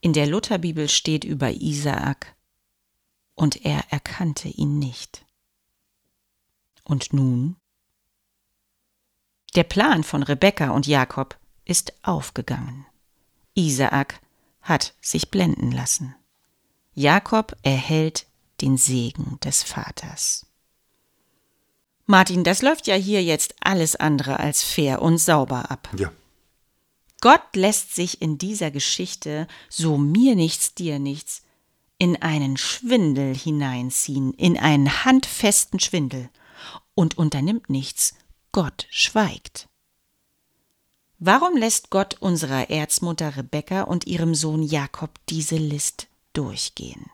In 0.00 0.12
der 0.12 0.26
Lutherbibel 0.26 0.88
steht 0.88 1.24
über 1.24 1.50
Isaak, 1.50 2.34
und 3.34 3.64
er 3.64 3.90
erkannte 3.90 4.48
ihn 4.48 4.78
nicht. 4.78 5.24
Und 6.84 7.12
nun? 7.12 7.56
Der 9.54 9.64
Plan 9.64 10.04
von 10.04 10.22
Rebekka 10.22 10.70
und 10.70 10.86
Jakob 10.86 11.38
ist 11.64 11.92
aufgegangen. 12.02 12.86
Isaak 13.54 14.20
hat 14.60 14.94
sich 15.00 15.30
blenden 15.30 15.72
lassen. 15.72 16.14
Jakob 16.94 17.56
erhält 17.62 18.26
den 18.60 18.76
Segen 18.76 19.38
des 19.40 19.62
Vaters. 19.62 20.46
Martin, 22.06 22.44
das 22.44 22.62
läuft 22.62 22.86
ja 22.86 22.94
hier 22.94 23.22
jetzt 23.22 23.54
alles 23.60 23.96
andere 23.96 24.38
als 24.38 24.62
fair 24.62 25.02
und 25.02 25.18
sauber 25.18 25.70
ab. 25.70 25.88
Ja. 25.96 26.12
Gott 27.22 27.54
lässt 27.54 27.94
sich 27.94 28.20
in 28.20 28.36
dieser 28.36 28.72
Geschichte, 28.72 29.46
so 29.68 29.96
mir 29.96 30.34
nichts, 30.34 30.74
dir 30.74 30.98
nichts, 30.98 31.42
in 31.96 32.20
einen 32.20 32.56
Schwindel 32.56 33.32
hineinziehen, 33.32 34.34
in 34.34 34.58
einen 34.58 35.04
handfesten 35.04 35.78
Schwindel 35.78 36.28
und 36.96 37.16
unternimmt 37.16 37.70
nichts. 37.70 38.14
Gott 38.50 38.88
schweigt. 38.90 39.68
Warum 41.20 41.56
lässt 41.56 41.90
Gott 41.90 42.16
unserer 42.18 42.70
Erzmutter 42.70 43.36
Rebekka 43.36 43.82
und 43.82 44.08
ihrem 44.08 44.34
Sohn 44.34 44.64
Jakob 44.64 45.20
diese 45.28 45.58
List 45.58 46.08
durchgehen? 46.32 47.06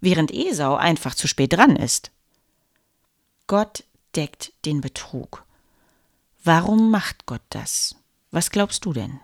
Während 0.00 0.32
Esau 0.32 0.74
einfach 0.74 1.14
zu 1.14 1.28
spät 1.28 1.52
dran 1.52 1.76
ist. 1.76 2.10
Gott 3.46 3.84
deckt 4.16 4.52
den 4.64 4.80
Betrug. 4.80 5.44
Warum 6.42 6.90
macht 6.90 7.26
Gott 7.26 7.42
das? 7.50 7.94
Was 8.30 8.50
glaubst 8.50 8.84
du 8.84 8.92
denn? 8.92 9.18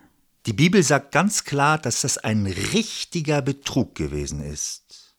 Die 0.46 0.52
Bibel 0.52 0.82
sagt 0.82 1.12
ganz 1.12 1.44
klar, 1.44 1.78
dass 1.78 2.00
das 2.00 2.18
ein 2.18 2.46
richtiger 2.46 3.40
Betrug 3.40 3.94
gewesen 3.94 4.40
ist. 4.40 5.14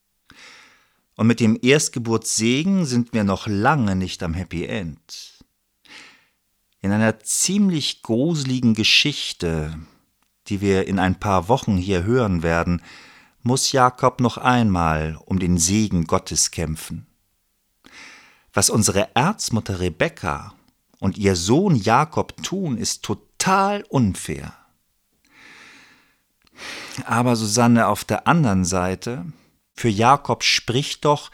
Und 1.16 1.28
mit 1.28 1.40
dem 1.40 1.58
Erstgeburtssegen 1.62 2.86
sind 2.86 3.14
wir 3.14 3.24
noch 3.24 3.48
lange 3.48 3.96
nicht 3.96 4.24
am 4.24 4.34
Happy 4.34 4.66
End. 4.66 5.40
In 6.82 6.92
einer 6.92 7.20
ziemlich 7.20 8.04
gruseligen 8.04 8.74
Geschichte, 8.74 9.80
die 10.48 10.62
wir 10.62 10.88
in 10.88 11.00
ein 11.00 11.20
paar 11.20 11.48
Wochen 11.48 11.78
hier 11.78 12.04
hören 12.04 12.44
werden, 12.44 12.82
muss 13.42 13.72
Jakob 13.72 14.20
noch 14.20 14.38
einmal 14.38 15.18
um 15.26 15.40
den 15.40 15.58
Segen 15.58 16.06
Gottes 16.06 16.52
kämpfen. 16.52 17.08
Was 18.54 18.70
unsere 18.70 19.16
Erzmutter 19.16 19.80
Rebekka 19.80 20.54
und 21.00 21.18
ihr 21.18 21.36
Sohn 21.36 21.76
Jakob 21.76 22.42
tun, 22.44 22.78
ist 22.78 23.04
total 23.04 23.27
unfair. 23.90 24.54
Aber 27.06 27.36
Susanne, 27.36 27.88
auf 27.88 28.04
der 28.04 28.28
anderen 28.28 28.66
Seite, 28.66 29.26
für 29.74 29.90
Jakob 29.90 30.44
spricht 30.44 31.06
doch, 31.06 31.32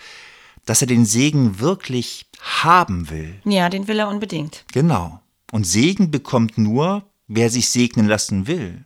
dass 0.66 0.82
er 0.82 0.88
den 0.88 1.06
Segen 1.06 1.60
wirklich 1.60 2.30
haben 2.42 3.10
will. 3.10 3.42
Ja, 3.46 3.70
den 3.70 3.88
will 3.88 4.00
er 4.00 4.10
unbedingt. 4.10 4.66
Genau. 4.74 5.22
Und 5.52 5.66
Segen 5.66 6.12
bekommt 6.12 6.58
nur, 6.58 7.04
wer 7.28 7.50
sich 7.50 7.70
segnen 7.70 8.08
lassen 8.08 8.48
will. 8.48 8.86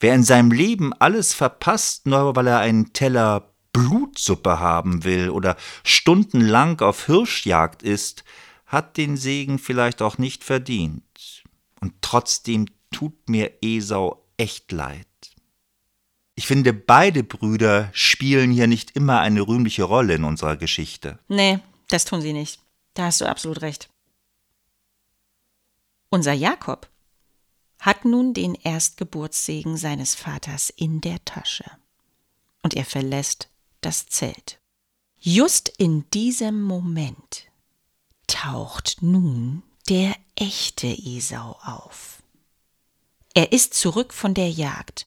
Wer 0.00 0.14
in 0.14 0.24
seinem 0.24 0.50
Leben 0.50 0.92
alles 0.94 1.32
verpasst, 1.32 2.06
nur 2.06 2.34
weil 2.34 2.48
er 2.48 2.58
einen 2.58 2.92
Teller 2.92 3.52
Blutsuppe 3.72 4.58
haben 4.58 5.04
will 5.04 5.30
oder 5.30 5.56
stundenlang 5.84 6.80
auf 6.80 7.06
Hirschjagd 7.06 7.82
ist, 7.82 8.24
hat 8.66 8.96
den 8.96 9.16
Segen 9.16 9.58
vielleicht 9.58 10.02
auch 10.02 10.18
nicht 10.18 10.44
verdient. 10.44 11.02
Und 11.82 11.94
trotzdem 12.00 12.66
tut 12.92 13.28
mir 13.28 13.58
Esau 13.60 14.24
echt 14.36 14.70
leid. 14.70 15.06
Ich 16.36 16.46
finde, 16.46 16.72
beide 16.72 17.24
Brüder 17.24 17.90
spielen 17.92 18.52
hier 18.52 18.68
nicht 18.68 18.92
immer 18.92 19.20
eine 19.20 19.42
rühmliche 19.42 19.82
Rolle 19.82 20.14
in 20.14 20.24
unserer 20.24 20.56
Geschichte. 20.56 21.18
Nee, 21.26 21.58
das 21.88 22.04
tun 22.04 22.22
sie 22.22 22.32
nicht. 22.32 22.60
Da 22.94 23.06
hast 23.06 23.20
du 23.20 23.26
absolut 23.26 23.62
recht. 23.62 23.90
Unser 26.08 26.32
Jakob 26.32 26.88
hat 27.80 28.04
nun 28.04 28.32
den 28.32 28.54
Erstgeburtssegen 28.54 29.76
seines 29.76 30.14
Vaters 30.14 30.70
in 30.70 31.00
der 31.00 31.22
Tasche. 31.24 31.64
Und 32.62 32.74
er 32.74 32.84
verlässt 32.84 33.48
das 33.80 34.06
Zelt. 34.06 34.60
Just 35.18 35.68
in 35.68 36.08
diesem 36.10 36.62
Moment 36.62 37.50
taucht 38.28 38.98
nun 39.00 39.64
der 39.88 40.14
echte 40.42 40.88
Esau 40.88 41.56
auf. 41.62 42.20
Er 43.32 43.52
ist 43.52 43.74
zurück 43.74 44.12
von 44.12 44.34
der 44.34 44.50
Jagd. 44.50 45.06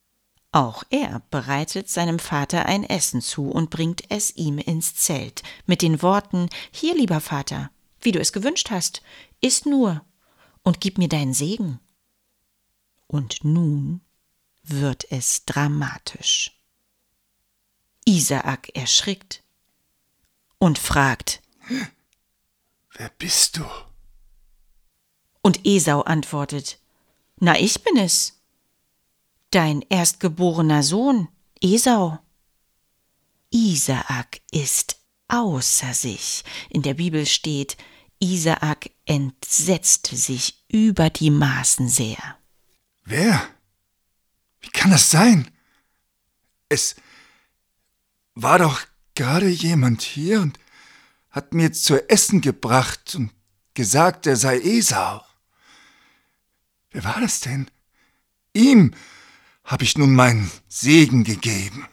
Auch 0.54 0.84
er 0.90 1.22
bereitet 1.30 1.90
seinem 1.90 2.20
Vater 2.20 2.66
ein 2.68 2.86
Essen 2.86 3.22
zu 3.22 3.50
und 3.50 3.70
bringt 3.70 4.10
es 4.10 4.34
ihm 4.38 4.60
ins 4.60 4.96
Zelt 4.96 5.44
mit 5.66 5.82
den 5.82 6.02
Worten 6.02 6.50
Hier, 6.72 6.96
lieber 6.96 7.20
Vater, 7.20 7.70
wie 8.00 8.14
du 8.14 8.20
es 8.20 8.32
gewünscht 8.32 8.72
hast, 8.72 9.02
iss 9.42 9.66
nur 9.66 10.06
und 10.64 10.80
gib 10.80 10.98
mir 10.98 11.10
deinen 11.10 11.34
Segen. 11.34 11.82
Und 13.08 13.44
nun 13.44 14.00
wird 14.64 15.12
es 15.12 15.44
dramatisch. 15.44 16.58
Isaak 18.06 18.70
erschrickt 18.74 19.44
und 20.60 20.80
fragt, 20.80 21.42
Wer 22.94 23.10
bist 23.18 23.58
du? 23.58 23.66
Und 25.46 25.64
Esau 25.64 26.02
antwortet, 26.02 26.80
Na, 27.40 27.60
ich 27.60 27.84
bin 27.84 27.98
es, 27.98 28.42
dein 29.52 29.84
erstgeborener 29.84 30.82
Sohn, 30.82 31.28
Esau. 31.62 32.18
Isaak 33.52 34.42
ist 34.52 34.98
außer 35.28 35.94
sich. 35.94 36.44
In 36.72 36.82
der 36.82 36.96
Bibel 36.96 37.28
steht, 37.28 37.78
Isaak 38.18 38.90
entsetzte 39.06 40.16
sich 40.16 40.66
über 40.68 41.12
die 41.12 41.30
Maßen 41.30 41.90
sehr. 41.90 42.40
Wer? 43.04 43.48
Wie 44.62 44.70
kann 44.70 44.90
das 44.90 45.12
sein? 45.12 45.52
Es 46.70 46.96
war 48.34 48.58
doch 48.58 48.82
gerade 49.14 49.50
jemand 49.50 50.02
hier 50.02 50.42
und 50.42 50.58
hat 51.30 51.54
mir 51.54 51.72
zu 51.72 52.10
essen 52.10 52.42
gebracht 52.42 53.14
und 53.14 53.30
gesagt, 53.76 54.26
er 54.26 54.38
sei 54.38 54.60
Esau. 54.60 55.22
Wer 56.96 57.04
war 57.04 57.20
das 57.20 57.42
denn? 57.42 57.70
Ihm 58.54 58.94
habe 59.66 59.84
ich 59.84 59.98
nun 59.98 60.16
meinen 60.16 60.50
Segen 60.70 61.26
gegeben. 61.26 61.90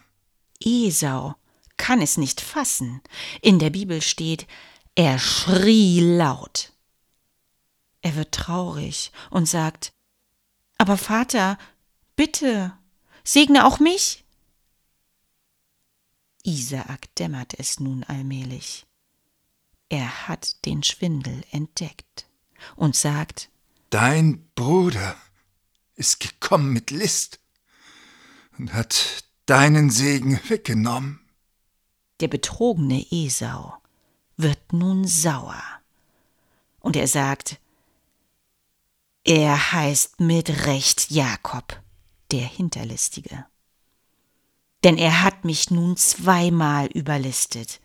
Esau 0.61 1.35
kann 1.77 2.01
es 2.01 2.19
nicht 2.19 2.41
fassen. 2.41 3.03
In 3.41 3.59
der 3.59 3.71
Bibel 3.71 4.01
steht, 4.01 4.47
er 4.95 5.19
schrie 5.19 5.99
laut. 5.99 6.73
Er 8.01 8.15
wird 8.15 8.31
traurig 8.31 9.11
und 9.31 9.47
sagt, 9.47 9.93
aber 10.79 10.97
Vater, 10.97 11.59
bitte, 12.15 12.73
segne 13.25 13.67
auch 13.67 13.81
mich. 13.81 14.25
Isaak 16.45 17.13
dämmert 17.17 17.59
es 17.59 17.81
nun 17.81 18.05
allmählich. 18.05 18.87
Er 19.89 20.29
hat 20.29 20.65
den 20.65 20.85
Schwindel 20.85 21.43
entdeckt 21.51 22.29
und 22.77 22.95
sagt, 22.95 23.49
Dein 23.93 24.49
Bruder 24.55 25.17
ist 25.97 26.19
gekommen 26.19 26.73
mit 26.73 26.91
List 26.91 27.41
und 28.57 28.73
hat 28.73 29.25
deinen 29.45 29.91
Segen 29.91 30.41
weggenommen. 30.49 31.21
der 32.21 32.29
betrogene 32.29 33.05
Esau 33.11 33.75
wird 34.39 34.73
nun 34.73 35.07
sauer. 35.07 35.63
Und 36.81 36.97
er 36.97 37.07
sagt, 37.07 37.61
er 39.25 39.73
heißt 39.73 40.21
mit 40.21 40.67
Recht 40.67 41.11
Jakob, 41.11 41.79
der 42.31 42.47
Hinterlistige. 42.47 43.45
Denn 44.85 44.97
er 44.97 45.23
hat 45.23 45.45
mich 45.45 45.71
nun 45.71 45.99
zweimal 45.99 46.87
überlistet. 46.87 47.83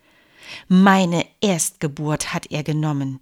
Meine 0.69 1.27
Erstgeburt 1.41 2.33
hat 2.33 2.45
er 2.49 2.63
genommen, 2.63 3.19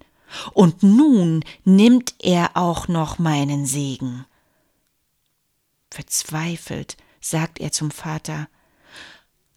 und 0.52 0.82
nun 0.82 1.44
nimmt 1.64 2.14
er 2.18 2.56
auch 2.56 2.88
noch 2.88 3.18
meinen 3.18 3.66
Segen. 3.66 4.26
Verzweifelt 5.90 6.96
sagt 7.20 7.60
er 7.60 7.72
zum 7.72 7.90
Vater 7.90 8.48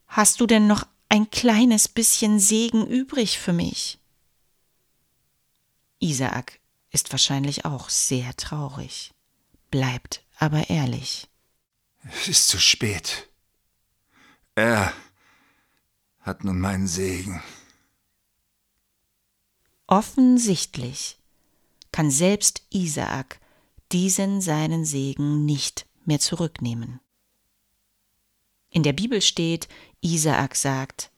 Hast 0.07 0.41
du 0.41 0.47
denn 0.47 0.67
noch 0.67 0.87
ein 1.07 1.29
kleines 1.29 1.87
bisschen 1.87 2.39
Segen 2.39 2.85
übrig 2.87 3.39
für 3.39 3.53
mich? 3.53 3.99
Isaak 5.99 6.59
ist 6.91 7.11
wahrscheinlich 7.11 7.65
auch 7.65 7.89
sehr 7.89 8.35
traurig, 8.37 9.11
bleibt 9.69 10.23
aber 10.37 10.69
ehrlich. 10.69 11.27
Es 12.03 12.27
ist 12.27 12.47
zu 12.47 12.59
spät. 12.59 13.29
Er 14.55 14.93
hat 16.21 16.43
nun 16.43 16.59
meinen 16.59 16.87
Segen. 16.87 17.43
Offensichtlich 19.91 21.17
kann 21.91 22.11
selbst 22.11 22.61
Isaak 22.69 23.39
diesen 23.91 24.39
seinen 24.39 24.85
Segen 24.85 25.45
nicht 25.45 25.87
mehr 26.05 26.19
zurücknehmen. 26.19 26.99
In 28.69 28.83
der 28.83 28.93
Bibel 28.93 29.19
steht, 29.19 29.67
Isaak 29.99 30.55
sagt, 30.55 31.09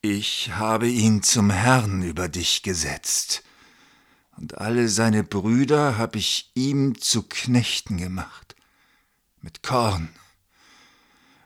Ich 0.00 0.50
habe 0.56 0.88
ihn 0.88 1.22
zum 1.22 1.50
Herrn 1.50 2.02
über 2.02 2.28
dich 2.28 2.64
gesetzt, 2.64 3.44
und 4.36 4.58
alle 4.58 4.88
seine 4.88 5.22
Brüder 5.22 5.96
habe 5.96 6.18
ich 6.18 6.50
ihm 6.54 7.00
zu 7.00 7.22
Knechten 7.22 7.96
gemacht, 7.96 8.56
mit 9.40 9.62
Korn 9.62 10.08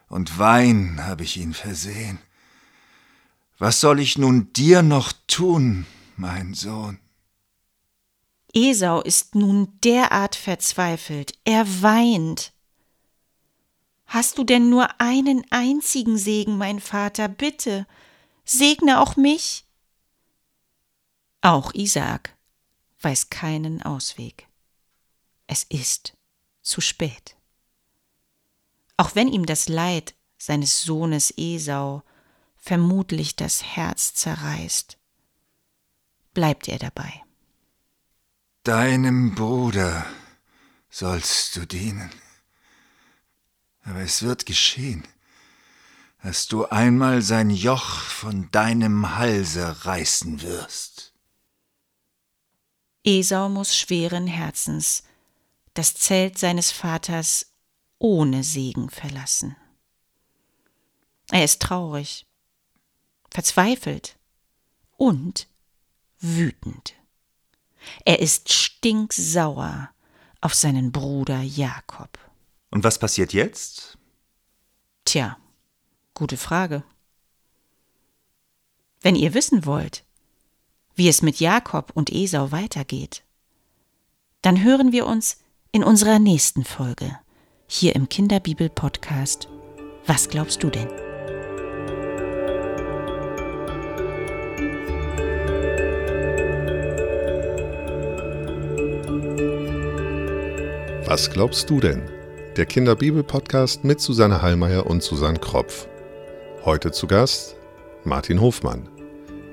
und 0.08 0.38
Wein 0.38 1.04
habe 1.04 1.24
ich 1.24 1.36
ihn 1.36 1.52
versehen. 1.52 2.18
Was 3.58 3.82
soll 3.82 4.00
ich 4.00 4.16
nun 4.16 4.50
dir 4.54 4.80
noch 4.80 5.12
tun, 5.26 5.84
mein 6.18 6.54
Sohn? 6.54 7.00
Esau 8.54 9.00
ist 9.00 9.34
nun 9.34 9.78
derart 9.80 10.34
verzweifelt, 10.34 11.32
er 11.44 11.82
weint. 11.82 12.52
Hast 14.06 14.38
du 14.38 14.44
denn 14.44 14.70
nur 14.70 15.00
einen 15.00 15.44
einzigen 15.50 16.16
Segen, 16.16 16.56
mein 16.56 16.80
Vater, 16.80 17.28
bitte, 17.28 17.86
segne 18.44 19.00
auch 19.00 19.16
mich? 19.16 19.66
Auch 21.42 21.72
Isaak 21.74 22.36
weiß 23.00 23.30
keinen 23.30 23.82
Ausweg. 23.82 24.48
Es 25.46 25.64
ist 25.64 26.16
zu 26.62 26.80
spät. 26.80 27.36
Auch 28.96 29.14
wenn 29.14 29.28
ihm 29.28 29.46
das 29.46 29.68
Leid 29.68 30.14
seines 30.38 30.82
Sohnes 30.82 31.32
Esau 31.36 32.02
vermutlich 32.56 33.36
das 33.36 33.62
Herz 33.62 34.14
zerreißt, 34.14 34.97
bleibt 36.38 36.68
er 36.68 36.78
dabei. 36.78 37.24
Deinem 38.62 39.34
Bruder 39.34 40.06
sollst 40.88 41.56
du 41.56 41.66
dienen. 41.66 42.12
Aber 43.82 44.02
es 44.02 44.22
wird 44.22 44.46
geschehen, 44.46 45.02
dass 46.22 46.46
du 46.46 46.66
einmal 46.66 47.22
sein 47.22 47.50
Joch 47.50 48.02
von 48.02 48.48
deinem 48.52 49.16
Halse 49.16 49.84
reißen 49.84 50.40
wirst. 50.42 51.12
Esau 53.02 53.48
muss 53.48 53.76
schweren 53.76 54.28
Herzens 54.28 55.02
das 55.74 55.94
Zelt 55.94 56.38
seines 56.38 56.70
Vaters 56.70 57.52
ohne 57.98 58.44
Segen 58.44 58.90
verlassen. 58.90 59.56
Er 61.32 61.42
ist 61.42 61.60
traurig, 61.62 62.28
verzweifelt 63.28 64.16
und 64.96 65.48
wütend. 66.20 66.94
Er 68.04 68.20
ist 68.20 68.52
stinksauer 68.52 69.90
auf 70.40 70.54
seinen 70.54 70.92
Bruder 70.92 71.40
Jakob. 71.40 72.18
Und 72.70 72.84
was 72.84 72.98
passiert 72.98 73.32
jetzt? 73.32 73.98
Tja, 75.04 75.38
gute 76.14 76.36
Frage. 76.36 76.82
Wenn 79.00 79.16
ihr 79.16 79.34
wissen 79.34 79.64
wollt, 79.64 80.04
wie 80.94 81.08
es 81.08 81.22
mit 81.22 81.40
Jakob 81.40 81.92
und 81.94 82.10
Esau 82.12 82.50
weitergeht, 82.50 83.22
dann 84.42 84.62
hören 84.62 84.92
wir 84.92 85.06
uns 85.06 85.38
in 85.72 85.84
unserer 85.84 86.18
nächsten 86.18 86.64
Folge 86.64 87.18
hier 87.66 87.94
im 87.94 88.08
Kinderbibel-Podcast. 88.08 89.48
Was 90.06 90.28
glaubst 90.28 90.62
du 90.62 90.70
denn? 90.70 91.07
Was 101.10 101.30
glaubst 101.30 101.70
du 101.70 101.80
denn? 101.80 102.02
Der 102.58 102.66
Kinderbibel-Podcast 102.66 103.82
mit 103.82 103.98
Susanne 103.98 104.42
Hallmeier 104.42 104.84
und 104.84 105.02
Susanne 105.02 105.38
Kropf. 105.38 105.88
Heute 106.66 106.92
zu 106.92 107.06
Gast 107.06 107.56
Martin 108.04 108.42
Hofmann. 108.42 108.90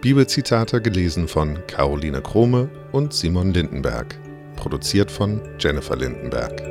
Bibelzitate 0.01 0.81
gelesen 0.81 1.29
von 1.29 1.65
Caroline 1.65 2.21
Krome 2.21 2.69
und 2.91 3.13
Simon 3.13 3.53
Lindenberg. 3.53 4.19
Produziert 4.57 5.09
von 5.09 5.39
Jennifer 5.57 5.95
Lindenberg. 5.95 6.61